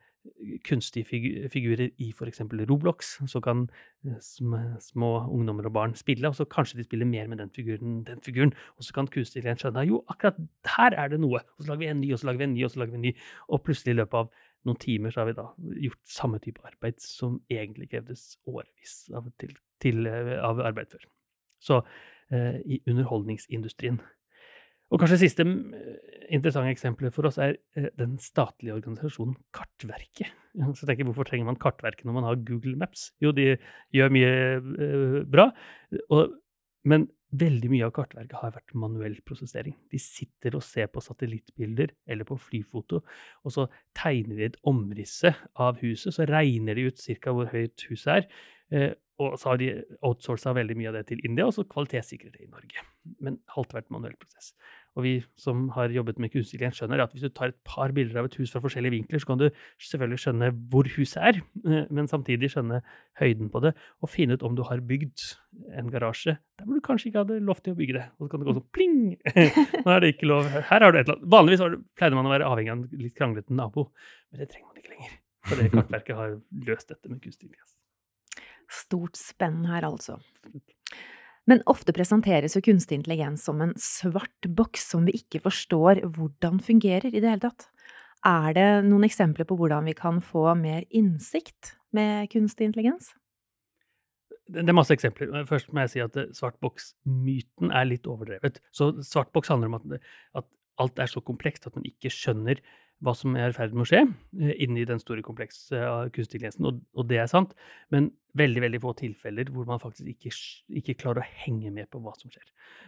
[0.64, 1.06] kunstige
[1.52, 2.40] figurer i f.eks.
[2.70, 3.66] Roblox, så kan
[4.06, 8.02] eh, små ungdommer og barn spille, og så kanskje de spiller mer med den figuren,
[8.06, 10.38] den figuren og så kan kunstig skjønne jo, akkurat
[10.76, 12.54] her er det noe, og så lager vi en ny, og så lager vi en
[12.56, 13.14] ny, og så lager vi en ny,
[13.48, 15.46] og plutselig i løpet av noen timer så har vi da
[15.86, 21.06] gjort samme type arbeid som egentlig krevdes årevis av, til, til, eh, av arbeid før.
[21.62, 21.80] Så
[22.34, 24.00] eh, i underholdningsindustrien.
[24.92, 25.96] Og kanskje siste eh,
[26.36, 30.30] interessante eksempelet for oss er eh, den statlige organisasjonen Kartverket.
[30.78, 33.10] Så tenker jeg Hvorfor trenger man Kartverket når man har Google Maps?
[33.22, 33.54] Jo, de
[33.94, 35.50] gjør mye eh, bra,
[36.10, 36.36] og,
[36.86, 39.74] men Veldig mye av kartverket har vært manuell prosessering.
[39.90, 43.00] De sitter og ser på satellittbilder eller på flyfoto,
[43.42, 43.66] og så
[43.98, 46.14] tegner de et omrisse av huset.
[46.14, 47.34] Så regner de ut ca.
[47.34, 48.94] hvor høyt huset er.
[49.22, 49.70] Og så har de
[50.04, 52.82] outsourca veldig mye av det til India, og så kvalitetssikrer det i Norge.
[53.24, 54.50] Men halvt hvert vært manuell prosess.
[54.96, 57.92] Og vi som har jobbet med kunstig intelligens, skjønner at hvis du tar et par
[57.96, 59.46] bilder av et hus fra forskjellige vinkler, så kan du
[59.84, 62.80] selvfølgelig skjønne hvor huset er, eh, men samtidig skjønne
[63.20, 65.26] høyden på det, og finne ut om du har bygd
[65.76, 68.06] en garasje der hvor du kanskje ikke hadde lov til å bygge det.
[68.16, 68.98] Og så kan det gå sånn pling!
[69.84, 70.48] Nå er det ikke lov.
[70.48, 71.30] Her har du et eller annet.
[71.36, 71.64] Vanligvis
[71.96, 73.90] pleide man å være avhengig av en litt kranglete nabo,
[74.32, 75.16] men det trenger man ikke lenger.
[75.46, 77.75] For det kartverket har løst dette med kunstig intelligens.
[78.72, 80.18] Stort spenn her, altså.
[81.46, 86.58] Men ofte presenteres jo kunstig intelligens som en svart boks som vi ikke forstår hvordan
[86.64, 87.68] fungerer i det hele tatt.
[88.26, 93.12] Er det noen eksempler på hvordan vi kan få mer innsikt med kunstig intelligens?
[94.46, 95.30] Det er masse eksempler.
[95.46, 98.60] Først må jeg si at svart boks-myten er litt overdrevet.
[98.74, 100.46] Så svart boks handler om at
[100.82, 102.60] alt er så komplekst at man ikke skjønner
[103.04, 106.38] hva som er i ferd med å skje eh, inni den store komplekse av kunstig
[106.38, 107.52] intelligensen, og, og, det er sant.
[107.92, 110.32] Men veldig veldig få tilfeller hvor man faktisk ikke,
[110.80, 112.46] ikke klarer å henge med på hva som skjer.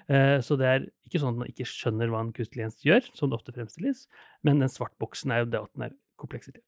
[0.08, 3.12] Uh, så det er ikke sånn at man ikke skjønner hva en kunstig intelligens gjør,
[3.16, 4.06] som det ofte fremstilles,
[4.48, 6.64] men den svartboksen er jo det at den er kompleksitet.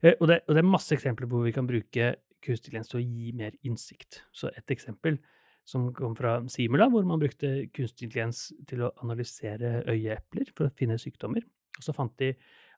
[0.00, 3.04] Og, det, og, det, er masse eksempler hvor vi kan bruke kunstig intelligens til å
[3.04, 4.22] gi mer innsikt.
[4.32, 5.20] Så et eksempel
[5.68, 10.74] som kom fra Simula, hvor man brukte kunstig intelligens til å analysere øyeepler for å
[10.76, 11.44] finne sykdommer.
[11.78, 12.32] Og så fant de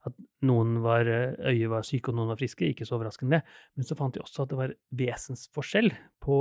[0.08, 0.16] at
[0.48, 3.42] noen var, eh, øyet var syke og noen var friske, ikke så overraskende.
[3.76, 6.38] Men så fant de også at det var vesensforskjell på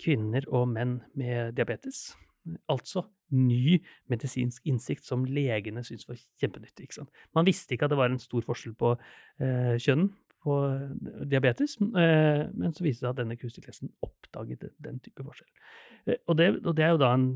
[0.00, 2.10] kvinner og menn med diabetes.
[2.72, 3.04] Altså
[3.36, 3.78] ny
[4.10, 6.88] medisinsk innsikt som legene syntes var kjempenyttig.
[7.36, 10.08] Man visste ikke at det var en stor forskjell på eh, kjønn
[10.40, 10.56] på
[11.28, 15.50] diabetes, eh, men så viste det seg at denne kunstig oppdaget den type forskjell.
[16.06, 17.28] Eh, og, det, og, det, er jo da en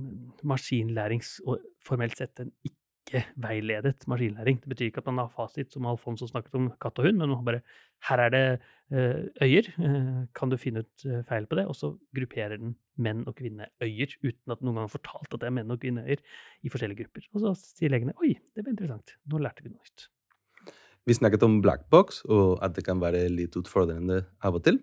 [0.43, 4.61] maskinlærings, og formelt sett en ikke ikke-veiledet maskinlæring.
[4.63, 7.29] Det betyr ikke at man har fasit, som Alfonso snakket om katt og hund, men
[7.31, 7.61] man bare
[8.09, 8.45] her er det
[8.93, 11.67] uh, øyer, uh, kan du finne ut uh, feil på det?
[11.67, 15.51] Og så grupperer den menn og kvinneøyer, uten at noen gang har fortalt at det
[15.51, 16.25] er menn og kvinneøyer,
[16.63, 17.29] i forskjellige grupper.
[17.35, 20.09] Og så sier legene oi, det var interessant, nå lærte vi noe nytt.
[21.05, 24.81] vi snakket om blackbox, og at det kan være litt utfordrende av og til.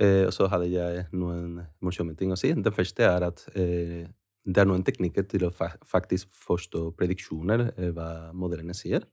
[0.00, 2.52] Eh, og så hadde jeg noen morsomme ting å si.
[2.56, 4.08] Det første er at eh,
[4.44, 9.04] det er noen teknikker til å fa faktisk forstå prediksjoner, hva modellene sier.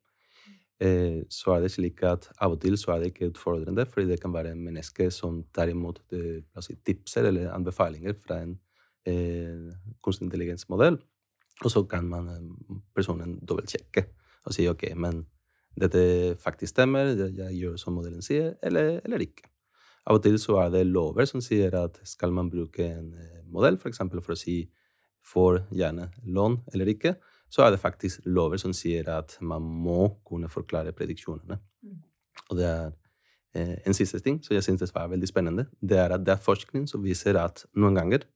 [0.80, 4.20] Så er det slik at av og til så er det ikke utfordrende, fordi det
[4.24, 6.00] kan være mennesker som tar imot
[6.64, 8.56] si, tipser eller anbefalinger fra en
[9.10, 9.70] eh,
[10.02, 10.98] kunstig intelligensmodell.
[11.60, 12.32] Og så kan man
[12.96, 14.06] personen dobbeltsjekke
[14.48, 15.26] og si ok, men
[15.80, 19.50] dette faktisk stemmer, jeg gjør som modellen sier, eller, eller ikke.
[20.10, 23.12] Av og til så er det lover som sier at skal man bruke en
[23.52, 23.78] modell.
[23.78, 24.64] For, for å si
[25.30, 27.16] får gjerne lån eller ikke,
[27.50, 31.58] så er det faktisk lover som sier at man må kunne forklare prediksjonene.
[31.84, 32.02] Mm.
[32.50, 32.92] Og det er
[33.58, 35.66] eh, en siste ting som jeg synes var veldig spennende.
[35.82, 38.28] Det er at det er forskning som viser at noen ganger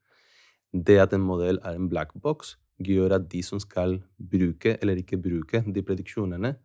[0.74, 4.98] det at en modell er en black box, gjør at de som skal bruke eller
[4.98, 6.56] ikke bruke de prediksjonene,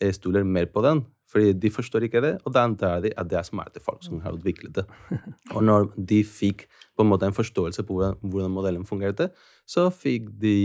[0.00, 1.04] eh, stoler mer på den.
[1.32, 4.20] Fordi de forstår ikke det, og da antar de at det er smarte folk som
[4.20, 4.84] har utviklet det.
[5.56, 9.30] Og når de fikk på en måte en forståelse på hvordan, hvordan modellen fungerte,
[9.64, 10.58] så fikk de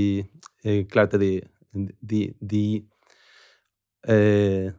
[0.67, 1.37] eh, klarte de
[2.01, 2.63] de, de,
[4.07, 4.71] eh,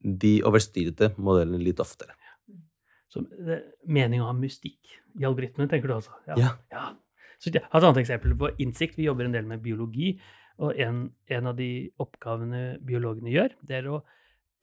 [0.00, 2.16] de overstyrte modellen litt oftere.
[3.10, 3.24] Så
[3.90, 6.14] mening ha mystikk i algoritmene, tenker du altså?
[6.30, 6.36] Ja.
[6.38, 6.50] ja.
[6.70, 6.84] ja.
[7.40, 8.98] Så jeg har et annet eksempel på innsikt.
[9.00, 10.12] Vi jobber en del med biologi.
[10.60, 14.02] Og en, en av de oppgavene biologene gjør, det er å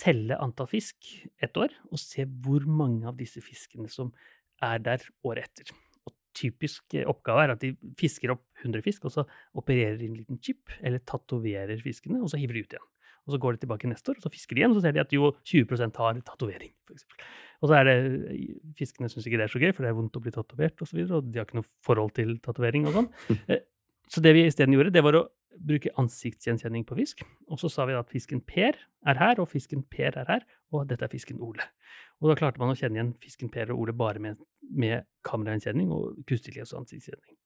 [0.01, 1.09] telle antall fisk
[1.43, 4.11] ett år og se hvor mange av disse fiskene som
[4.63, 5.73] er der året etter.
[6.07, 9.25] Og typisk oppgave er at de fisker opp 100 fisk, og så
[9.57, 12.87] opererer de en liten chip, eller tatoverer fiskene, og så hiver de ut igjen.
[13.27, 14.95] Og så går de tilbake neste år, og så fisker de igjen, og så ser
[14.95, 17.07] de at jo 20% har tatovering, f.eks.
[17.57, 17.95] Og så er det
[18.77, 20.89] Fiskene syns ikke det er så gøy, for det er vondt å bli tatovert, og
[20.89, 23.11] så videre, og de har ikke noe forhold til tatovering og sånn.
[23.51, 23.65] Eh,
[24.07, 25.25] så det vi isteden gjorde, det var å
[25.59, 27.23] bruke ansiktsgjenkjenning på fisk.
[27.51, 30.87] Og så sa vi at fisken Per er her, og fisken Per er her, og
[30.89, 31.65] dette er fisken Ole.
[32.21, 35.93] Og da klarte man å kjenne igjen fisken Per og Ole bare med, med kameragjenkjenning
[35.93, 37.37] og kunstig og ansiktsgjenkjenning.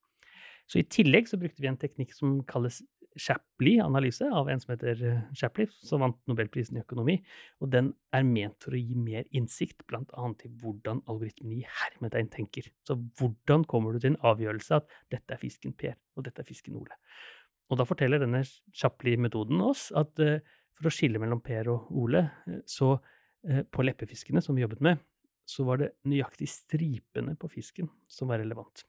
[0.70, 2.80] Så i tillegg så brukte vi en teknikk som kalles
[3.20, 7.18] Shapley-analyse, av en som heter eh, Shapley, som vant Nobelprisen i økonomi.
[7.60, 10.06] Og den er ment for å gi mer innsikt, bl.a.
[10.32, 12.70] i hvordan algoritmen i hermetegn tenker.
[12.88, 16.48] Så hvordan kommer du til en avgjørelse at dette er fisken Per, og dette er
[16.48, 16.96] fisken Ole?
[17.72, 18.44] Og da forteller denne
[18.76, 20.38] chapli-metoden oss at uh,
[20.76, 24.84] for å skille mellom Per og Ole, uh, så uh, på leppefiskene som vi jobbet
[24.84, 25.02] med,
[25.48, 28.84] så var det nøyaktig stripene på fisken som var relevant.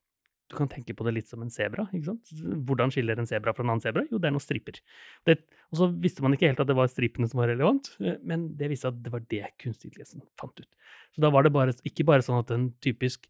[0.53, 1.87] Du kan tenke på det litt som en sebra.
[1.89, 4.03] Hvordan skiller en sebra fra en annen sebra?
[4.11, 4.83] Jo, det er noen striper.
[5.25, 5.39] Det,
[5.73, 7.89] og så visste man ikke helt at det var stripene som var relevant,
[8.21, 10.69] men det viste at det var det kunstig intelligens fant ut.
[11.17, 13.25] Så da var det bare, ikke bare sånn at den typisk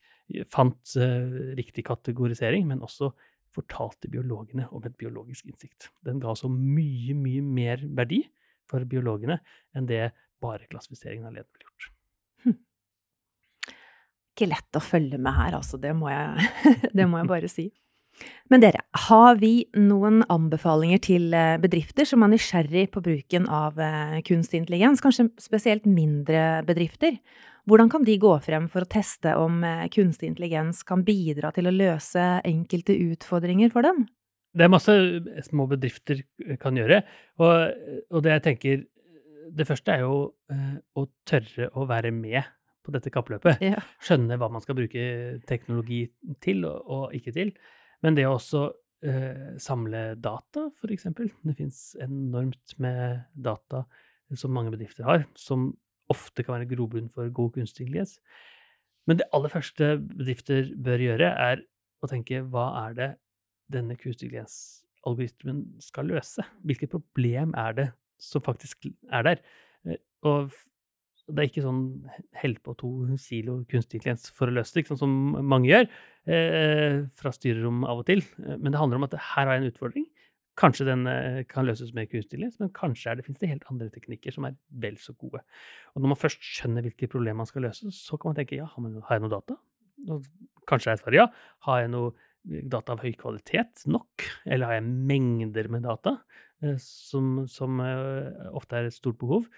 [0.50, 0.96] fant
[1.54, 3.12] riktig kategorisering, men også
[3.52, 5.90] fortalte biologene om et biologisk innsikt.
[6.06, 8.22] Den ga så mye, mye mer verdi
[8.70, 9.38] for biologene
[9.76, 10.06] enn det
[10.42, 11.90] bare klassifiseringen alene ville gjort.
[12.46, 12.58] Hm.
[14.32, 15.78] Ikke lett å følge med her, altså.
[15.80, 16.48] Det må jeg,
[16.96, 17.68] det må jeg bare si.
[18.52, 23.80] Men dere, har vi noen anbefalinger til eh, bedrifter som er nysgjerrig på bruken av
[23.80, 27.16] eh, kunstig intelligens, kanskje spesielt mindre bedrifter?
[27.70, 31.70] Hvordan kan de gå frem for å teste om eh, kunstig intelligens kan bidra til
[31.70, 34.04] å løse enkelte utfordringer for dem?
[34.52, 34.94] Det er masse
[35.48, 36.20] små bedrifter
[36.60, 37.00] kan gjøre.
[37.40, 38.82] Og, og det jeg tenker
[39.52, 40.18] Det første er jo
[41.00, 42.44] å tørre å være med
[42.84, 43.62] på dette kappløpet.
[43.64, 43.80] Ja.
[44.04, 45.04] Skjønne hva man skal bruke
[45.48, 46.04] teknologi
[46.44, 47.52] til og, og ikke til.
[48.02, 48.64] Men det å også
[49.06, 51.08] eh, samle data, f.eks.
[51.14, 53.84] Det fins enormt med data
[54.38, 55.70] som mange bedrifter har, som
[56.12, 58.16] ofte kan være grobunn for god kunstig intelligens.
[59.08, 61.64] Men det aller første bedrifter bør gjøre, er
[62.02, 63.10] å tenke hva er det
[63.72, 66.44] denne kunstig intelligens-algoritmen skal løse?
[66.66, 67.88] Hvilket problem er det
[68.22, 69.42] som faktisk er der?
[69.86, 70.00] Eh,
[71.32, 71.84] og det er ikke sånn
[72.36, 75.12] hell på to kilo kunstig intelligens for å løse det, sånn som
[75.48, 75.86] mange gjør
[76.28, 78.20] eh, fra styrerom av og til.
[78.42, 80.04] Eh, men det handler om at her har jeg en utfordring.
[80.60, 83.88] Kanskje den eh, kan løses med kunstig intelligens, men kanskje det, finnes det helt andre
[83.96, 85.40] teknikker som er vel så gode.
[85.96, 88.68] Og når man først skjønner hvilke problemer man skal løse, så kan man tenke ja,
[88.68, 89.56] har jeg noe data?
[90.12, 90.28] Og
[90.68, 91.28] kanskje er svaret ja.
[91.64, 92.12] Har jeg noe
[92.68, 94.28] data av høy kvalitet nok?
[94.44, 96.18] Eller har jeg mengder med data,
[96.60, 97.80] eh, som, som
[98.52, 99.48] ofte er et stort behov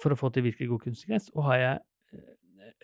[0.00, 1.30] for å få til virkelig god kunstig intelligens?
[1.36, 1.86] Og har jeg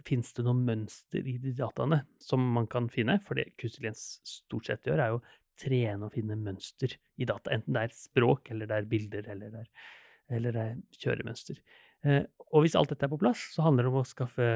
[0.05, 3.17] Fins det noe mønster i de dataene som man kan finne?
[3.25, 5.21] For det kunstig intelligens stort sett gjør, er jo
[5.61, 7.55] trene og finne mønster i data.
[7.55, 9.71] Enten det er språk, eller det er bilder, eller det er,
[10.37, 11.61] eller det er kjøremønster.
[12.07, 14.51] Eh, og hvis alt dette er på plass, så handler det om å skaffe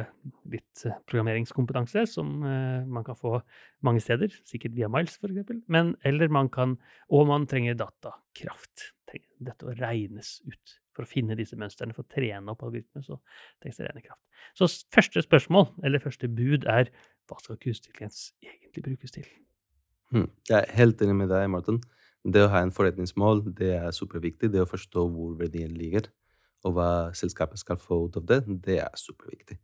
[0.53, 3.38] litt eh, programmeringskompetanse, som eh, man kan få
[3.87, 5.57] mange steder, sikkert via Miles f.eks.
[5.73, 6.77] Men eller man kan
[7.09, 8.92] Og man trenger datakraft.
[9.11, 13.04] Trenger dette å regnes ut For å finne disse mønstrene, for å trene opp algoritmer,
[13.06, 13.16] så
[13.62, 14.20] trengs det rene kraft.
[14.58, 16.90] Så første spørsmål, eller første bud, er
[17.30, 19.30] hva skal kunstig intelligens egentlig brukes til?
[20.12, 20.28] Hmm.
[20.50, 21.80] Jeg er helt enig med deg, Martin.
[22.20, 24.50] Det å ha en forretningsmål det er superviktig.
[24.52, 26.10] Det å forstå hvor verdien ligger,
[26.68, 29.56] og hva selskapet skal få ut av det, det er superviktig.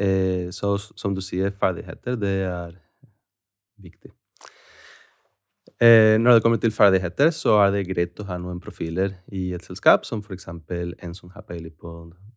[0.00, 2.78] Eh, så som du sier, ferdigheter, det er
[3.82, 4.14] viktig.
[5.82, 9.48] Eh, når det kommer til ferdigheter, så er det greit å ha noen profiler i
[9.54, 10.48] et selskap, som f.eks.
[10.48, 11.92] en som har peiling på,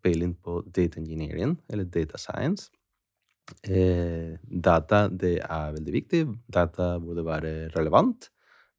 [0.06, 2.72] peiling på data engineering eller data science.
[3.66, 6.24] Eh, data det er veldig viktig.
[6.50, 8.30] Data burde være relevant.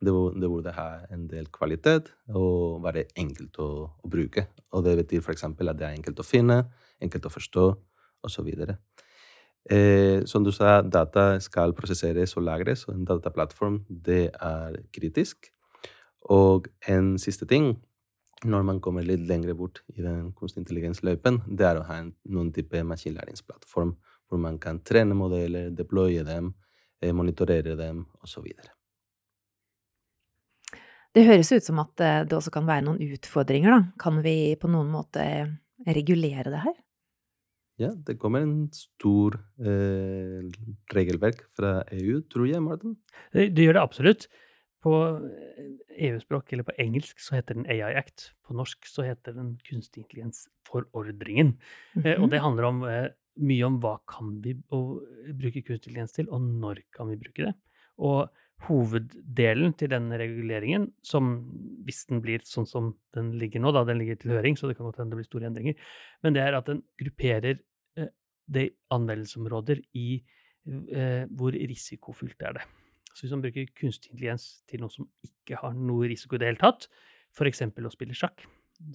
[0.02, 3.70] Det, det burde ha en del kvalitet og være enkelt å,
[4.02, 4.48] å bruke.
[4.74, 5.46] Og det betyr f.eks.
[5.46, 6.64] at det er enkelt å finne,
[7.02, 7.66] enkelt å forstå
[8.26, 8.50] osv.
[9.70, 15.50] Eh, som du sa, data skal prosesseres og lagres, og en dataplattform det er kritisk.
[16.30, 17.72] Og en siste ting,
[18.46, 22.12] når man kommer litt lenger bort i den kunstig intelligens-løypen, det er å ha en,
[22.30, 26.52] noen type maskinlæringsplattform hvor man kan trene modeller, deploye dem,
[27.02, 28.46] eh, monitorere dem osv.
[31.16, 33.94] Det høres ut som at eh, det også kan være noen utfordringer, da.
[33.98, 35.24] Kan vi på noen måte
[35.86, 36.74] regulere det her?
[37.80, 40.46] Ja, det kommer en stor eh,
[40.96, 42.94] regelverk fra EU, tror jeg, Martin?
[43.34, 44.26] Det, det gjør det absolutt.
[44.86, 44.94] På
[45.96, 48.30] EU-språk, eller på engelsk, så heter den AI Act.
[48.46, 51.56] På norsk så heter den kunstig intelligens-forordringen.
[51.56, 52.08] Mm -hmm.
[52.08, 56.30] eh, og det handler om, eh, mye om hva kan vi bruke kunstig intelligens til,
[56.30, 57.54] og når kan vi bruke det.
[57.98, 58.30] Og
[58.64, 61.34] hoveddelen til denne reguleringen, som
[61.84, 64.78] hvis den blir sånn som den ligger nå, da den ligger til høring, så det
[64.78, 65.76] kan godt hende det blir store endringer,
[66.24, 67.60] men det er at den grupperer
[68.00, 68.10] eh,
[68.46, 68.66] de
[68.96, 72.66] anvendelsesområder i eh, hvor risikofylt er det.
[73.12, 76.50] Så hvis man bruker kunstig intelligens til noe som ikke har noe risiko i det
[76.50, 76.88] hele tatt,
[77.36, 77.62] f.eks.
[77.64, 78.44] å spille sjakk,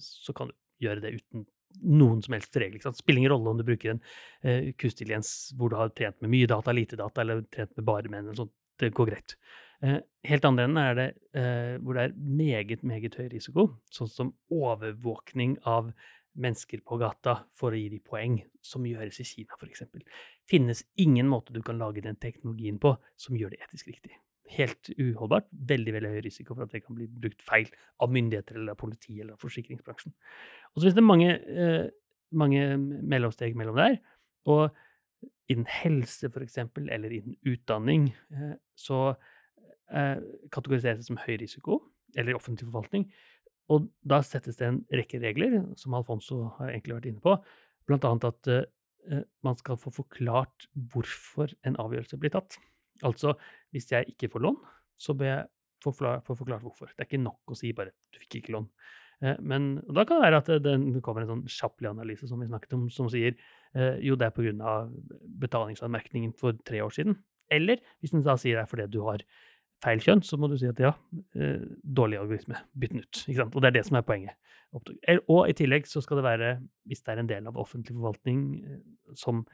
[0.02, 1.46] så kan du gjøre det uten
[1.80, 2.82] noen som helst regel.
[2.82, 4.02] Det spiller ingen rolle om du bruker en
[4.42, 7.86] eh, kunstig intelligens hvor du har trent med mye data, lite data, eller trent med
[7.88, 9.36] bare menn, eller sånt det går greit.
[9.82, 11.06] Eh, helt andre enden er det
[11.38, 15.90] eh, hvor det er meget, meget høy risiko, sånn som overvåkning av
[16.38, 19.82] mennesker på gata for å gi dem poeng, som gjøres i Kina f.eks.
[20.48, 24.14] Finnes ingen måte du kan lage den teknologien på som gjør det etisk riktig.
[24.52, 25.48] Helt uholdbart.
[25.50, 27.68] Veldig veldig høy risiko for at det kan bli brukt feil
[28.04, 30.14] av myndigheter eller av politi eller av forsikringsbransjen.
[30.72, 31.90] Og så finnes det mange, eh,
[32.32, 33.98] mange mellomsteg mellom der.
[34.46, 34.70] Og
[35.52, 39.14] innen helse, f.eks., eller innen utdanning, eh, så
[39.92, 40.18] eh,
[40.54, 41.80] kategoriseres det som høy risiko,
[42.18, 43.06] eller offentlig forvaltning.
[43.72, 47.36] Og da settes det en rekke regler, som Alfonso har egentlig vært inne på,
[47.88, 52.58] blant annet at eh, man skal få forklart hvorfor en avgjørelse blir tatt.
[53.06, 53.34] Altså,
[53.74, 54.58] hvis jeg ikke får lån,
[55.00, 55.46] så bør jeg
[55.82, 56.92] få forklart hvorfor.
[56.92, 58.68] Det er ikke nok å si bare 'du fikk ikke lån'.
[59.22, 62.74] Eh, men da kan det være at det kommer en sånn Chaplin-analyse som vi snakket
[62.76, 63.32] om, som sier
[63.76, 64.72] eh, jo det er pga.
[65.44, 67.14] betalingsanmerkningen for tre år siden.
[67.52, 69.20] Eller hvis den da sier det er fordi du har
[69.82, 70.92] feil kjønn, så må du si at ja,
[71.34, 73.16] eh, dårlig algoritme, bytt den ut.
[73.50, 74.34] Og det er det som er poenget.
[74.72, 76.48] Og i tillegg så skal det være,
[76.88, 78.38] hvis det er en del av offentlig forvaltning,
[79.20, 79.44] som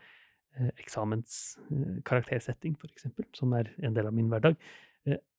[0.78, 4.54] eksamenskaraktersetting, f.eks., som er en del av min hverdag,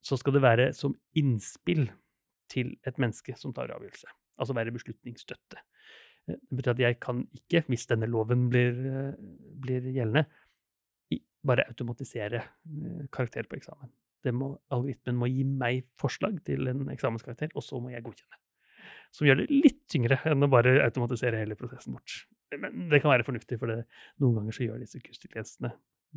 [0.04, 1.86] så skal det være som innspill
[2.52, 4.19] til et menneske som tar avgjørelse.
[4.40, 5.62] Altså være beslutningsstøtte.
[6.28, 9.16] Eh, det betyr at jeg kan ikke, hvis denne loven blir, eh,
[9.62, 10.26] blir gjeldende,
[11.46, 13.92] bare automatisere eh, karakter på eksamen.
[14.36, 18.40] Må, algoritmen må gi meg forslag til en eksamenskarakter, og så må jeg godkjenne.
[19.16, 22.26] Som gjør det litt tyngre enn å bare automatisere hele prosessen bort.
[22.60, 23.86] Men det kan være fornuftig, for det,
[24.20, 25.72] noen ganger så gjør disse kunstintelligensene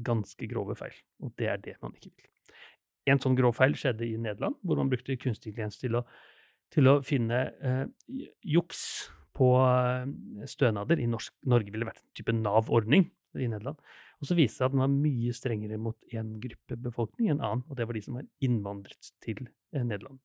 [0.08, 0.96] ganske grove feil.
[1.22, 2.28] Og det er det man ikke vil.
[3.12, 6.04] En sånn grov feil skjedde i Nederland, hvor man brukte kunstig til å,
[6.72, 7.84] til å finne eh,
[8.54, 8.84] juks
[9.36, 11.00] på eh, stønader.
[11.00, 13.08] I norsk, Norge ville vært en type Nav-ordning
[13.40, 13.80] i Nederland.
[14.20, 17.42] Og så viste det seg at den var mye strengere mot én gruppe befolkning enn
[17.42, 20.20] annen, og det var de som var innvandret til eh, Nederland.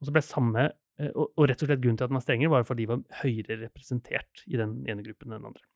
[0.00, 0.66] Og så ble samme,
[1.00, 2.92] eh, og, og, rett og slett grunnen til at den var strengere, var fordi de
[2.94, 5.68] var høyere representert i den ene gruppen enn den andre.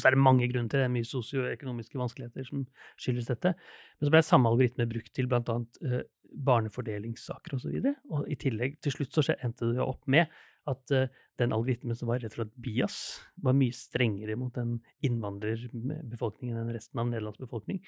[0.00, 0.86] Og så er det mange grunner til det.
[0.86, 2.64] Det er mye sosioøkonomiske vanskeligheter som
[2.96, 3.52] skyldes dette.
[3.98, 5.56] Men så ble samme algoritme brukt til bl.a.
[5.84, 7.74] Uh, barnefordelingssaker osv.
[7.74, 10.30] Og, så og i tillegg, til slutt så endte det opp med
[10.70, 11.06] at uh,
[11.40, 12.98] den algoritmen som var rett og slett bias,
[13.44, 17.82] var mye strengere mot den innvandrerbefolkningen enn resten av Nederlands befolkning.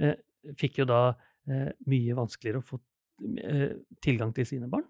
[0.00, 0.14] Uh,
[0.60, 2.80] fikk jo da uh, mye vanskeligere å få
[3.98, 4.84] tilgang til sine barn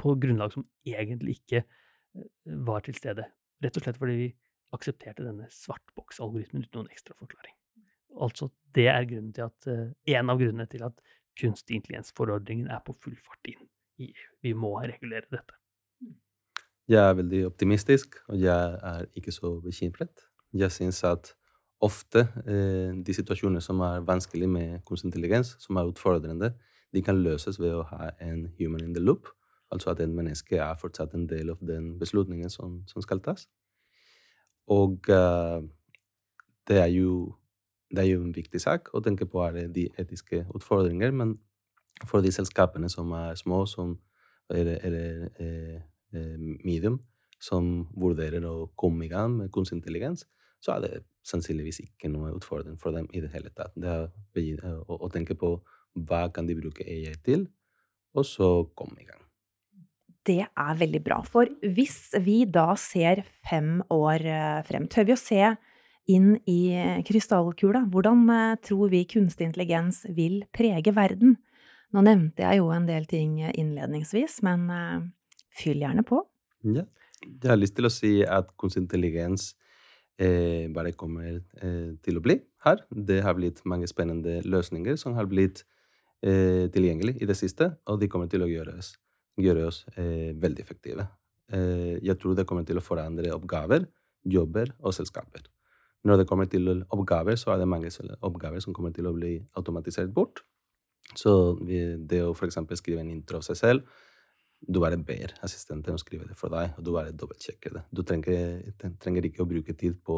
[0.00, 1.60] på grunnlag som egentlig ikke
[2.64, 3.26] var til stede.
[3.60, 4.28] Rett og slett fordi vi
[4.76, 7.54] aksepterte denne svartboksalgoritmen uten noen ekstra forklaring.
[8.18, 9.06] Altså, det er
[9.44, 10.98] at, uh, en av grunnene til at
[11.38, 13.66] kunstig intelligens-forordningen er på full fart inn
[13.98, 14.28] i EU.
[14.42, 15.56] Vi må regulere dette.
[16.88, 20.24] Jeg er veldig optimistisk, og jeg er ikke så bekymret.
[20.56, 21.34] Jeg syns at
[21.84, 26.54] ofte eh, de situasjoner som er vanskelige med kunstig intelligens, som er utfordrende,
[26.94, 29.28] de kan løses ved å ha en human in the loop.
[29.70, 33.44] Altså at en menneske er fortsatt en del av den beslutningen som, som skal tas.
[34.68, 35.64] Og uh,
[36.68, 37.34] det, er jo,
[37.90, 41.38] det er jo en viktig sak å tenke på er de etiske utfordringer, men
[42.06, 43.96] for de selskapene som er små, som
[44.50, 45.80] eller, eller eh,
[46.14, 47.00] eh, medium,
[47.40, 50.24] som vurderer å komme i gang med kunstig intelligens,
[50.64, 50.92] så er det
[51.28, 53.76] sannsynligvis ikke noe utfordring for dem i det hele tatt.
[53.76, 55.58] Det er å, å tenke på
[56.08, 57.46] hva kan de bruke AI til,
[58.16, 59.27] og så komme i gang.
[60.28, 61.22] Det er veldig bra.
[61.24, 65.42] For hvis vi da ser fem år eh, frem, tør vi å se
[66.08, 66.60] inn i
[67.08, 67.86] krystallkula?
[67.92, 71.38] Hvordan eh, tror vi kunstig intelligens vil prege verden?
[71.96, 75.06] Nå nevnte jeg jo en del ting innledningsvis, men eh,
[75.62, 76.20] fyll gjerne på.
[76.68, 76.84] Ja.
[77.24, 79.50] Jeg har lyst til å si at kunstig intelligens
[80.20, 82.84] eh, bare kommer eh, til å bli her.
[82.90, 85.64] Det har blitt mange spennende løsninger som har blitt
[86.22, 88.94] eh, tilgjengelig i det siste, og de kommer til å gjøres.
[89.42, 91.06] Gjøre oss eh, veldig effektive.
[91.52, 93.86] Eh, jeg tror det kommer til å forandre oppgaver,
[94.28, 95.46] jobber og selskaper.
[96.06, 97.90] Når det kommer til oppgaver, så er det mange
[98.22, 100.44] oppgaver som kommer til å bli automatisert bort.
[101.16, 102.60] Så det å f.eks.
[102.78, 103.96] skrive en intro av seg selv
[104.60, 107.84] du bare ber assistenten å skrive det for deg, og du bare dobbeltsjekker det.
[107.94, 110.16] Du trenger, trenger, ikke å bruke tid på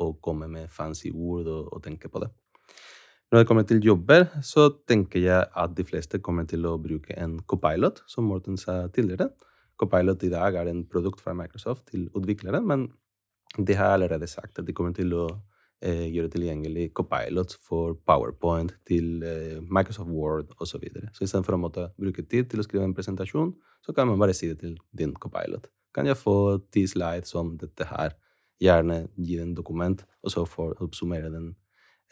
[0.00, 2.30] å komme med fancy ord og, og, tenke på det.
[3.32, 7.16] Når det kommer til jobber, så tenker jeg at de fleste kommer til å bruke
[7.18, 9.30] en copilot, som Morten sa tidligere.
[9.80, 12.86] Copilot i dag er en produkt fra Microsoft til utviklere, men
[13.58, 15.24] de har allerede sagt at de kommer til å
[15.82, 20.74] eh, gjøre tilgjengelig Copilot for PowerPoint, til eh, Microsoft Word osv.
[20.74, 21.10] Så, videre.
[21.14, 23.54] så istedenfor å måtte bruke tid til å skrive en presentasjon,
[23.84, 25.66] så kan man bare si det til din Copilot.
[25.94, 28.14] Kan jeg få ti slides om dette her?
[28.62, 31.52] Gjerne gi den dokument, og så oppsummere den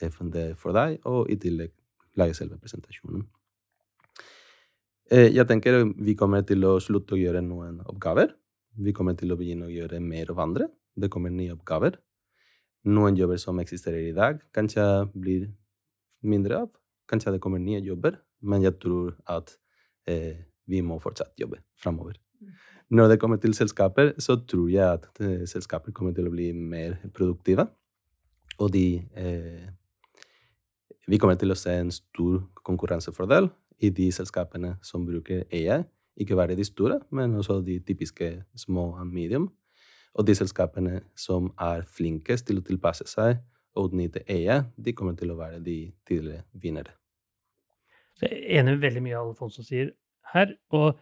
[0.00, 1.72] eh, for deg, og i tillegg
[2.20, 3.26] lage selve presentasjonen.
[5.12, 8.32] Eh, jeg tenker vi kommer til å slutte å gjøre noen oppgaver.
[8.80, 10.70] Vi kommer til å begynne å gjøre mer av andre.
[10.96, 11.98] Det kommer nye oppgaver
[12.84, 14.84] noen jobber som eksisterer i dag, kanskje
[15.14, 15.48] blir
[16.26, 16.70] mindre av.
[17.10, 19.54] Kanskje det kommer nye jobber, men jeg tror at
[20.08, 22.16] eh, vi må fortsatt jobbe framover.
[22.40, 22.54] Mm.
[22.98, 26.50] Når det kommer til selskaper, så tror jeg at eh, selskaper kommer til å bli
[26.52, 27.66] mer produktive.
[28.58, 28.86] Og de
[29.18, 29.68] eh,
[31.12, 33.50] Vi kommer til å se en stor konkurransefordel
[33.84, 35.82] i de selskapene som bruker AI.
[36.16, 39.50] Ikke bare de store, men også de typiske små og medium
[40.16, 43.42] og de selskapene som er flinkest til å tilpasse seg
[43.76, 45.76] og utnytte AI, de kommer til å være de
[46.08, 46.96] tidligere vinnere.
[48.20, 49.92] Jeg er enig med veldig mye av Alfonso sier
[50.32, 50.56] her.
[50.72, 50.96] Og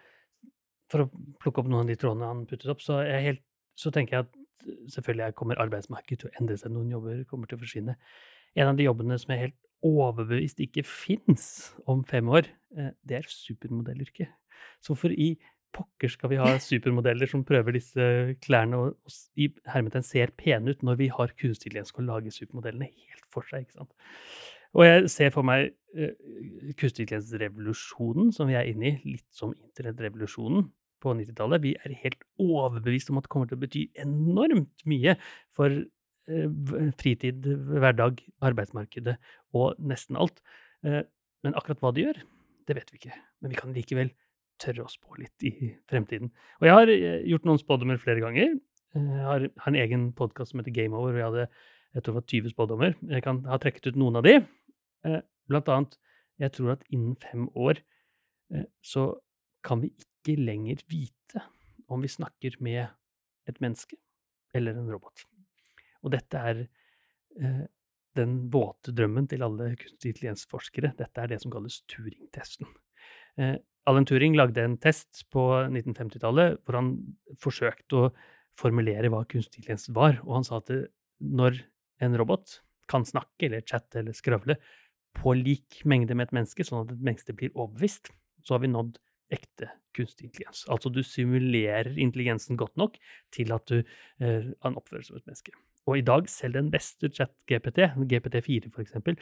[0.90, 1.08] for å
[1.42, 3.42] plukke opp noen av de trådene han puttet opp, så, helt,
[3.78, 6.74] så tenker jeg at selvfølgelig kommer arbeidsmarkedet til å endre seg.
[6.74, 7.98] Noen jobber kommer til å forsvinne.
[8.58, 13.20] En av de jobbene som er helt overbevist ikke fins om fem år, eh, det
[13.20, 14.28] er supermodellyrket.
[14.84, 15.34] Så for i
[15.74, 18.06] pokker skal vi ha supermodeller som prøver disse
[18.44, 22.08] klærne og, og i hermetegn ser pene ut, når vi har kunstig intelligens til å
[22.10, 23.66] lage supermodellene helt for seg.
[23.66, 23.94] ikke sant?
[24.78, 26.12] Og jeg ser for meg uh,
[26.78, 30.68] kunstig intelligens-revolusjonen som vi er inne i, litt som internettrevolusjonen
[31.00, 31.64] på 90-tallet.
[31.64, 35.16] Vi er helt overbevist om at det kommer til å bety enormt mye
[35.56, 35.74] for
[37.00, 39.16] fritid, hverdag, arbeidsmarkedet
[39.56, 40.42] og nesten alt.
[40.86, 41.02] Uh,
[41.44, 42.20] men akkurat hva de gjør,
[42.68, 43.16] det vet vi ikke.
[43.40, 44.12] Men vi kan likevel
[44.60, 46.32] tørre å spå litt i fremtiden.
[46.60, 48.56] Og jeg har eh, gjort noen spådommer flere ganger.
[48.96, 51.46] Eh, jeg har, en egen podkast som heter Game Over, hvor jeg hadde
[51.90, 52.92] jeg tror det var 20 spådommer.
[53.10, 54.36] Jeg kan ha trekket ut noen av de.
[55.08, 55.96] Eh, blant annet,
[56.38, 57.82] jeg tror at innen fem år
[58.82, 59.04] så
[59.62, 61.42] kan vi ikke lenger vite
[61.90, 62.88] om vi snakker med
[63.46, 63.94] et menneske
[64.56, 65.22] eller en robot.
[66.04, 66.62] Og dette er
[68.18, 70.92] den våte drømmen til alle kunstig intelligens-forskere.
[70.98, 72.66] Dette er det som kalles Turing-testen.
[73.88, 76.90] Alan Turing lagde en test på 1950-tallet hvor han
[77.40, 78.10] forsøkte å
[78.58, 80.18] formulere hva kunstig intelligens var.
[80.26, 80.72] Og han sa at
[81.20, 81.62] når
[82.04, 82.58] en robot
[82.90, 84.58] kan snakke eller chatte eller skravle
[85.16, 88.12] på lik mengde med et menneske, sånn at et menneske blir overbevist,
[88.46, 88.98] så har vi nådd
[89.34, 90.64] ekte kunstig intelligens.
[90.70, 92.98] Altså du simulerer intelligensen godt nok
[93.34, 95.54] til at du eh, han oppfører seg som et menneske.
[95.90, 99.18] Og i dag, selv den beste chat-GPT, GPT4 for eksempel,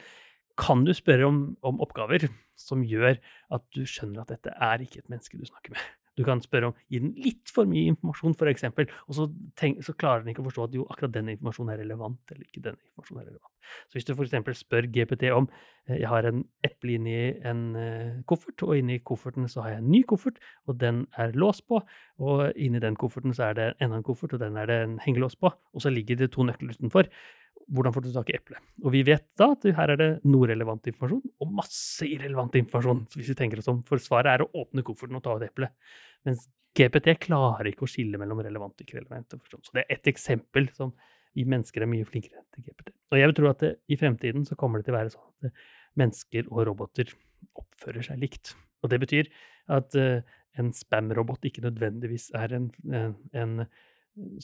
[0.59, 2.27] kan du spørre om, om, oppgaver
[2.59, 3.15] som gjør
[3.55, 5.81] at du skjønner at dette er ikke et menneske du snakker med.
[6.19, 8.65] Du kan spørre om gi den litt for mye informasjon, f.eks.,
[9.07, 9.27] og så,
[9.59, 12.43] tenk, så, klarer den ikke å forstå at jo, akkurat denne informasjonen er relevant, eller
[12.43, 13.55] ikke denne informasjonen er relevant.
[13.87, 14.59] Så hvis du f.eks.
[14.59, 15.47] spør GPT om
[15.87, 17.17] eh, jeg har en eple inni
[17.47, 21.35] en uh, koffert, og inni kofferten så har jeg en ny koffert, og den er
[21.39, 21.79] låst på,
[22.19, 24.99] og inni den kofferten så er det enda en koffert, og den er det en
[25.05, 27.07] hengelås på, og så ligger det to nøkler utenfor
[27.73, 28.61] hvordan får du tak i eplet?
[28.83, 33.03] Og vi vet da at her er det noe relevant informasjon og masse irrelevant informasjon.
[33.09, 35.45] Så hvis vi tenker oss om, For svaret er å åpne kofferten og ta ut
[35.45, 35.75] eplet.
[36.27, 36.47] Mens
[36.77, 39.65] GPT klarer ikke å skille mellom relevant og ikke relevant informasjon.
[39.65, 40.93] Så det er ett eksempel som
[41.37, 42.93] vi mennesker er mye flinkere til GPT.
[43.11, 45.49] Og jeg vil tro at det, i fremtiden så kommer det til å være sånn
[45.49, 45.63] at
[45.99, 47.13] mennesker og roboter
[47.59, 48.55] oppfører seg likt.
[48.83, 49.29] Og det betyr
[49.75, 50.25] at uh,
[50.59, 53.55] en spam-robot ikke nødvendigvis er en, en, en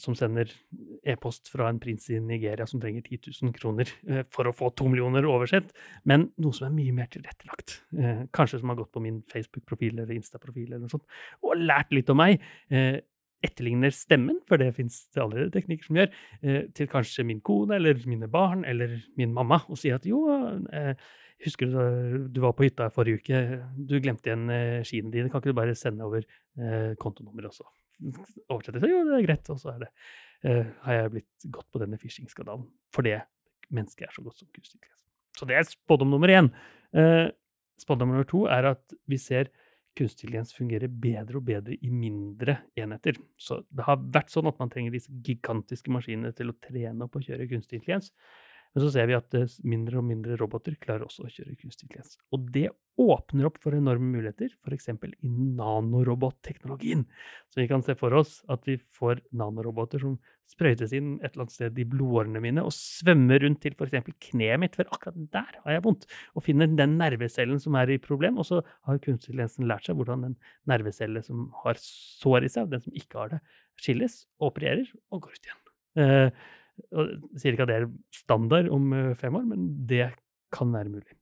[0.00, 0.50] som sender
[1.06, 4.70] e-post fra en prins i Nigeria som trenger 10 000 kroner eh, for å få
[4.76, 5.72] to millioner oversett,
[6.08, 7.80] men noe som er mye mer tilrettelagt.
[7.96, 11.06] Eh, kanskje som har gått på min Facebook-profil eller Insta-profil eller noe sånt,
[11.42, 12.42] og lært litt om meg.
[12.70, 12.98] Eh,
[13.46, 16.08] etterligner stemmen, for det fins det allerede teknikker som gjør,
[16.74, 20.24] til kanskje min kone eller mine barn eller min mamma, og sier at jo,
[21.44, 23.42] husker du du var på hytta forrige uke,
[23.76, 24.48] du glemte igjen
[24.88, 26.24] skiene dine, kan ikke du bare sende over
[26.98, 27.68] kontonummeret også?
[28.52, 29.90] Oversetter jo, det er greit, og så det,
[30.46, 32.66] uh, har jeg blitt godt på denne phishing-skandalen.
[32.94, 33.20] For det
[33.74, 35.04] mennesket er så godt som kunstig intelligens.
[35.36, 36.50] Så det er spådom nummer én.
[36.96, 37.28] Uh,
[37.80, 39.52] spådom nummer to er at vi ser
[39.96, 43.18] kunstig intelligens fungere bedre og bedre i mindre enheter.
[43.40, 47.16] Så det har vært sånn at man trenger disse gigantiske maskinene til å trene opp
[47.16, 48.12] og kjøre kunstig intelligens.
[48.76, 51.86] Men så ser vi at eh, mindre og mindre roboter klarer også å kjøre kunstig
[51.86, 52.18] intelligens.
[52.36, 52.66] Og det
[53.00, 54.90] åpner opp for enorme muligheter, f.eks.
[55.24, 57.06] i nanorobotteknologien.
[57.48, 60.18] Så vi kan se for oss at vi får nanoroboter som
[60.52, 64.12] sprøytes inn et eller annet sted i blodårene mine og svømmer rundt til f.eks.
[64.28, 66.04] kneet mitt, for akkurat der har jeg vondt,
[66.36, 68.42] og finner den nervecellen som er i problem.
[68.44, 70.36] Og så har kunstig intelligensen lært seg hvordan den
[70.68, 73.40] nervecelle som har sår i seg, og den som ikke har det,
[73.80, 75.64] skilles, opererer og går ut igjen.
[76.92, 80.10] Uh, jeg sier ikke at det er standard om eh, fem år, men det
[80.54, 81.16] kan være mulig.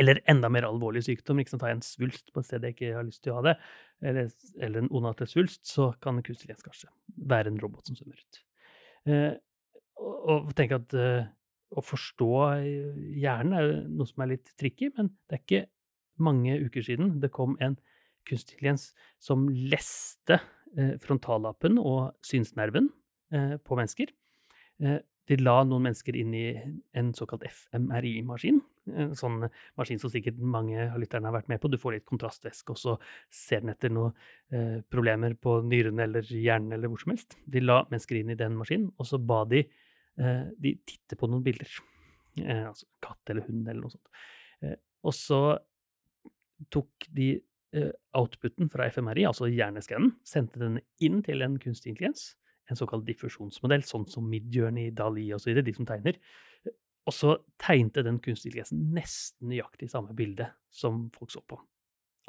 [0.00, 1.42] Eller enda mer alvorlig sykdom.
[1.60, 3.56] Har jeg en svulst på et sted jeg ikke har lyst til å ha det,
[4.08, 6.88] eller, eller en onatlig svulst, så kan kunstig intelligens kanskje
[7.28, 8.40] være en robot som svømmer ut.
[9.10, 9.32] Eh,
[10.00, 11.28] og, og tenk at eh,
[11.72, 12.30] å forstå
[13.20, 15.62] hjernen er noe som er litt tricky, men det er ikke
[16.22, 17.76] mange uker siden det kom en
[18.28, 18.90] kunstig intelligens
[19.22, 20.38] som leste
[20.76, 22.90] eh, frontallappen og synsnerven
[23.34, 24.12] eh, på mennesker.
[24.82, 26.46] Eh, de la noen mennesker inn i
[26.98, 28.58] en såkalt FMRI-maskin.
[28.90, 29.44] En sånn
[29.78, 31.70] maskin som sikkert mange av lytterne har vært med på.
[31.70, 32.96] Du får litt kontrastvæske, og så
[33.30, 34.16] ser den etter noen
[34.50, 37.38] eh, problemer på nyrene eller hjernen eller hvor som helst.
[37.46, 41.30] De la mennesker inn i den maskinen, og så ba de eh, de titte på
[41.30, 41.70] noen bilder.
[42.42, 44.12] Eh, altså katt eller hund eller noe sånt.
[44.66, 44.76] Eh,
[45.06, 45.42] og så
[46.72, 47.30] tok de
[47.78, 52.32] eh, outputen fra FMRI, altså hjerneskannen, sendte den inn til en kunstig intelligens
[52.70, 56.18] en såkalt diffusjonsmodell, sånn som Midjourney, Dali osv., de som tegner.
[57.08, 61.58] Og så tegnte den kunstige intelligensen nesten nøyaktig samme bilde som folk så på.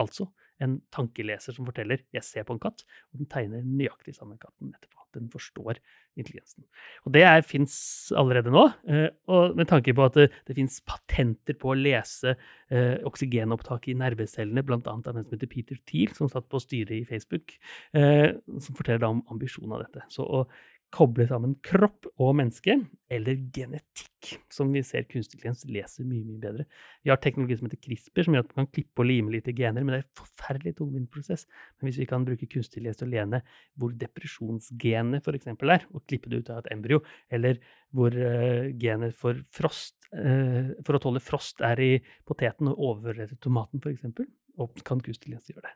[0.01, 0.31] Altså
[0.63, 4.73] en tankeleser som forteller 'jeg ser på en katt', og den tegner nøyaktig samme katten
[4.73, 5.02] etterpå.
[5.13, 5.79] Den forstår
[6.19, 6.65] intelligensen.
[7.07, 7.75] Og det fins
[8.17, 8.65] allerede nå.
[8.89, 13.93] Eh, og med tanke på at det, det fins patenter på å lese eh, oksygenopptaket
[13.93, 14.81] i nervecellene, bl.a.
[14.83, 17.57] av en som heter Peter Thiel, som satt på styret i Facebook,
[17.97, 20.05] eh, som forteller om ambisjonen av dette.
[20.13, 20.45] Så å
[20.93, 22.75] koble sammen kropp og menneske,
[23.13, 26.65] eller genetikk, som vi ser kunstig intelligens leser mye mye bedre.
[27.05, 29.49] Vi har teknologi som heter CRISPR, som gjør at man kan klippe og lime litt
[29.49, 31.47] i gener, men det er en forferdelig tungvint prosess.
[31.77, 33.41] Men hvis vi kan bruke kunstig intelligens til å lene
[33.81, 35.49] hvor depresjonsgenet f.eks.
[35.49, 37.01] er, og klippe det ut av et embryo,
[37.33, 37.59] eller
[37.93, 41.91] hvor uh, genet for frost, uh, for å tåle frost er i
[42.29, 44.29] poteten og overrører det til tomaten f.eks.,
[44.61, 45.75] og kan kunstig intelligens gjøre det.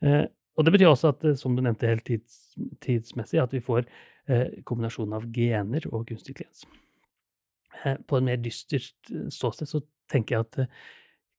[0.00, 0.26] Uh,
[0.56, 3.84] og det betyr også at, som du nevnte helt tids, tidsmessig, at vi får
[4.66, 6.64] kombinasjonen av gener og kunstig intelligens.
[7.84, 10.78] Eh, på en mer dystert eh, ståsted så tenker jeg at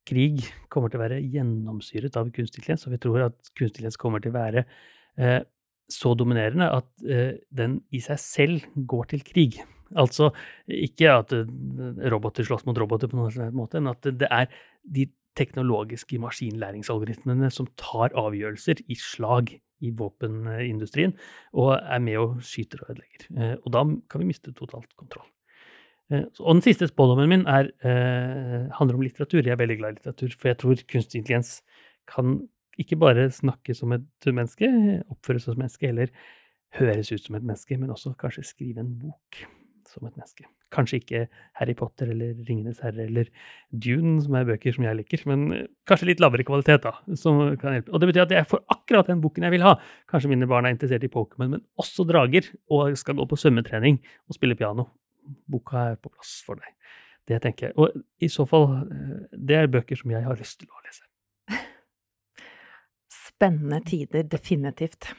[0.08, 4.00] krig kommer til å være gjennomsyret av kunstig intelligens, og vi tror at kunstig intelligens
[4.00, 4.68] kommer til å være
[5.90, 6.88] så dominerende at
[7.58, 9.56] den i seg selv går til krig.
[9.98, 10.30] Altså
[10.70, 11.34] ikke at
[12.14, 14.52] roboter slåss mot roboter på noen måte, men at det er
[14.86, 15.08] de
[15.40, 21.14] teknologiske maskinlæringsalgoritmene som tar avgjørelser i slag i våpenindustrien,
[21.54, 23.28] og er med og skyter og ødelegger.
[23.38, 25.28] Eh, og da kan vi miste totalt kontroll.
[26.12, 29.44] Eh, og den siste spådommen min er, eh, handler om litteratur.
[29.44, 31.62] Jeg er veldig glad i litteratur, for jeg tror kunstig intelligens
[32.08, 32.48] kan
[32.80, 34.68] ikke bare snakke som et menneske,
[35.10, 36.08] oppføre seg som et menneske, eller
[36.78, 39.42] høres ut som et menneske, men også kanskje skrive en bok
[39.88, 40.46] som et menneske.
[40.74, 41.22] Kanskje ikke
[41.56, 43.30] Harry Potter eller Ringenes herre eller
[43.72, 46.94] Dune, som er bøker som jeg liker, men eh, kanskje litt lavere kvalitet, da.
[47.20, 47.94] Som kan hjelpe.
[47.94, 49.78] Og det betyr at jeg får akkurat den boken jeg vil ha.
[50.12, 54.02] Kanskje mine barn er interessert i Pokémon, men også drager, og skal gå på svømmetrening
[54.28, 54.90] og spille piano.
[55.48, 56.76] Boka er på plass for deg.
[57.28, 57.78] Det tenker jeg.
[57.80, 61.08] Og i så fall, eh, det er bøker som jeg har lyst til å lese.
[63.30, 65.14] Spennende tider, definitivt.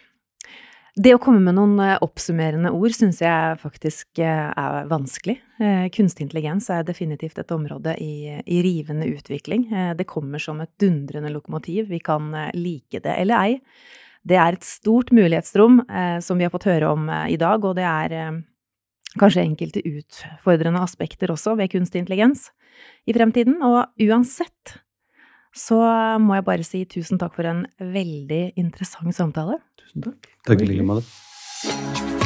[0.98, 5.36] Det å komme med noen eh, oppsummerende ord syns jeg faktisk eh, er vanskelig.
[5.62, 9.68] Eh, kunstig intelligens er definitivt et område i, i, rivende utvikling.
[9.94, 11.86] Det kommer som et dundrende lokomotiv.
[11.92, 13.60] Vi kan like det eller ei.
[14.26, 15.84] Det er et stort mulighetsrom
[16.20, 18.42] som vi har fått høre om i dag, og det er
[19.18, 22.48] kanskje enkelte utfordrende aspekter også ved kunstig intelligens
[23.08, 23.60] i fremtiden.
[23.62, 24.74] Og uansett
[25.56, 25.78] så
[26.20, 29.62] må jeg bare si tusen takk for en veldig interessant samtale.
[29.88, 30.28] Tusen takk.
[30.44, 32.17] Takk i like måte.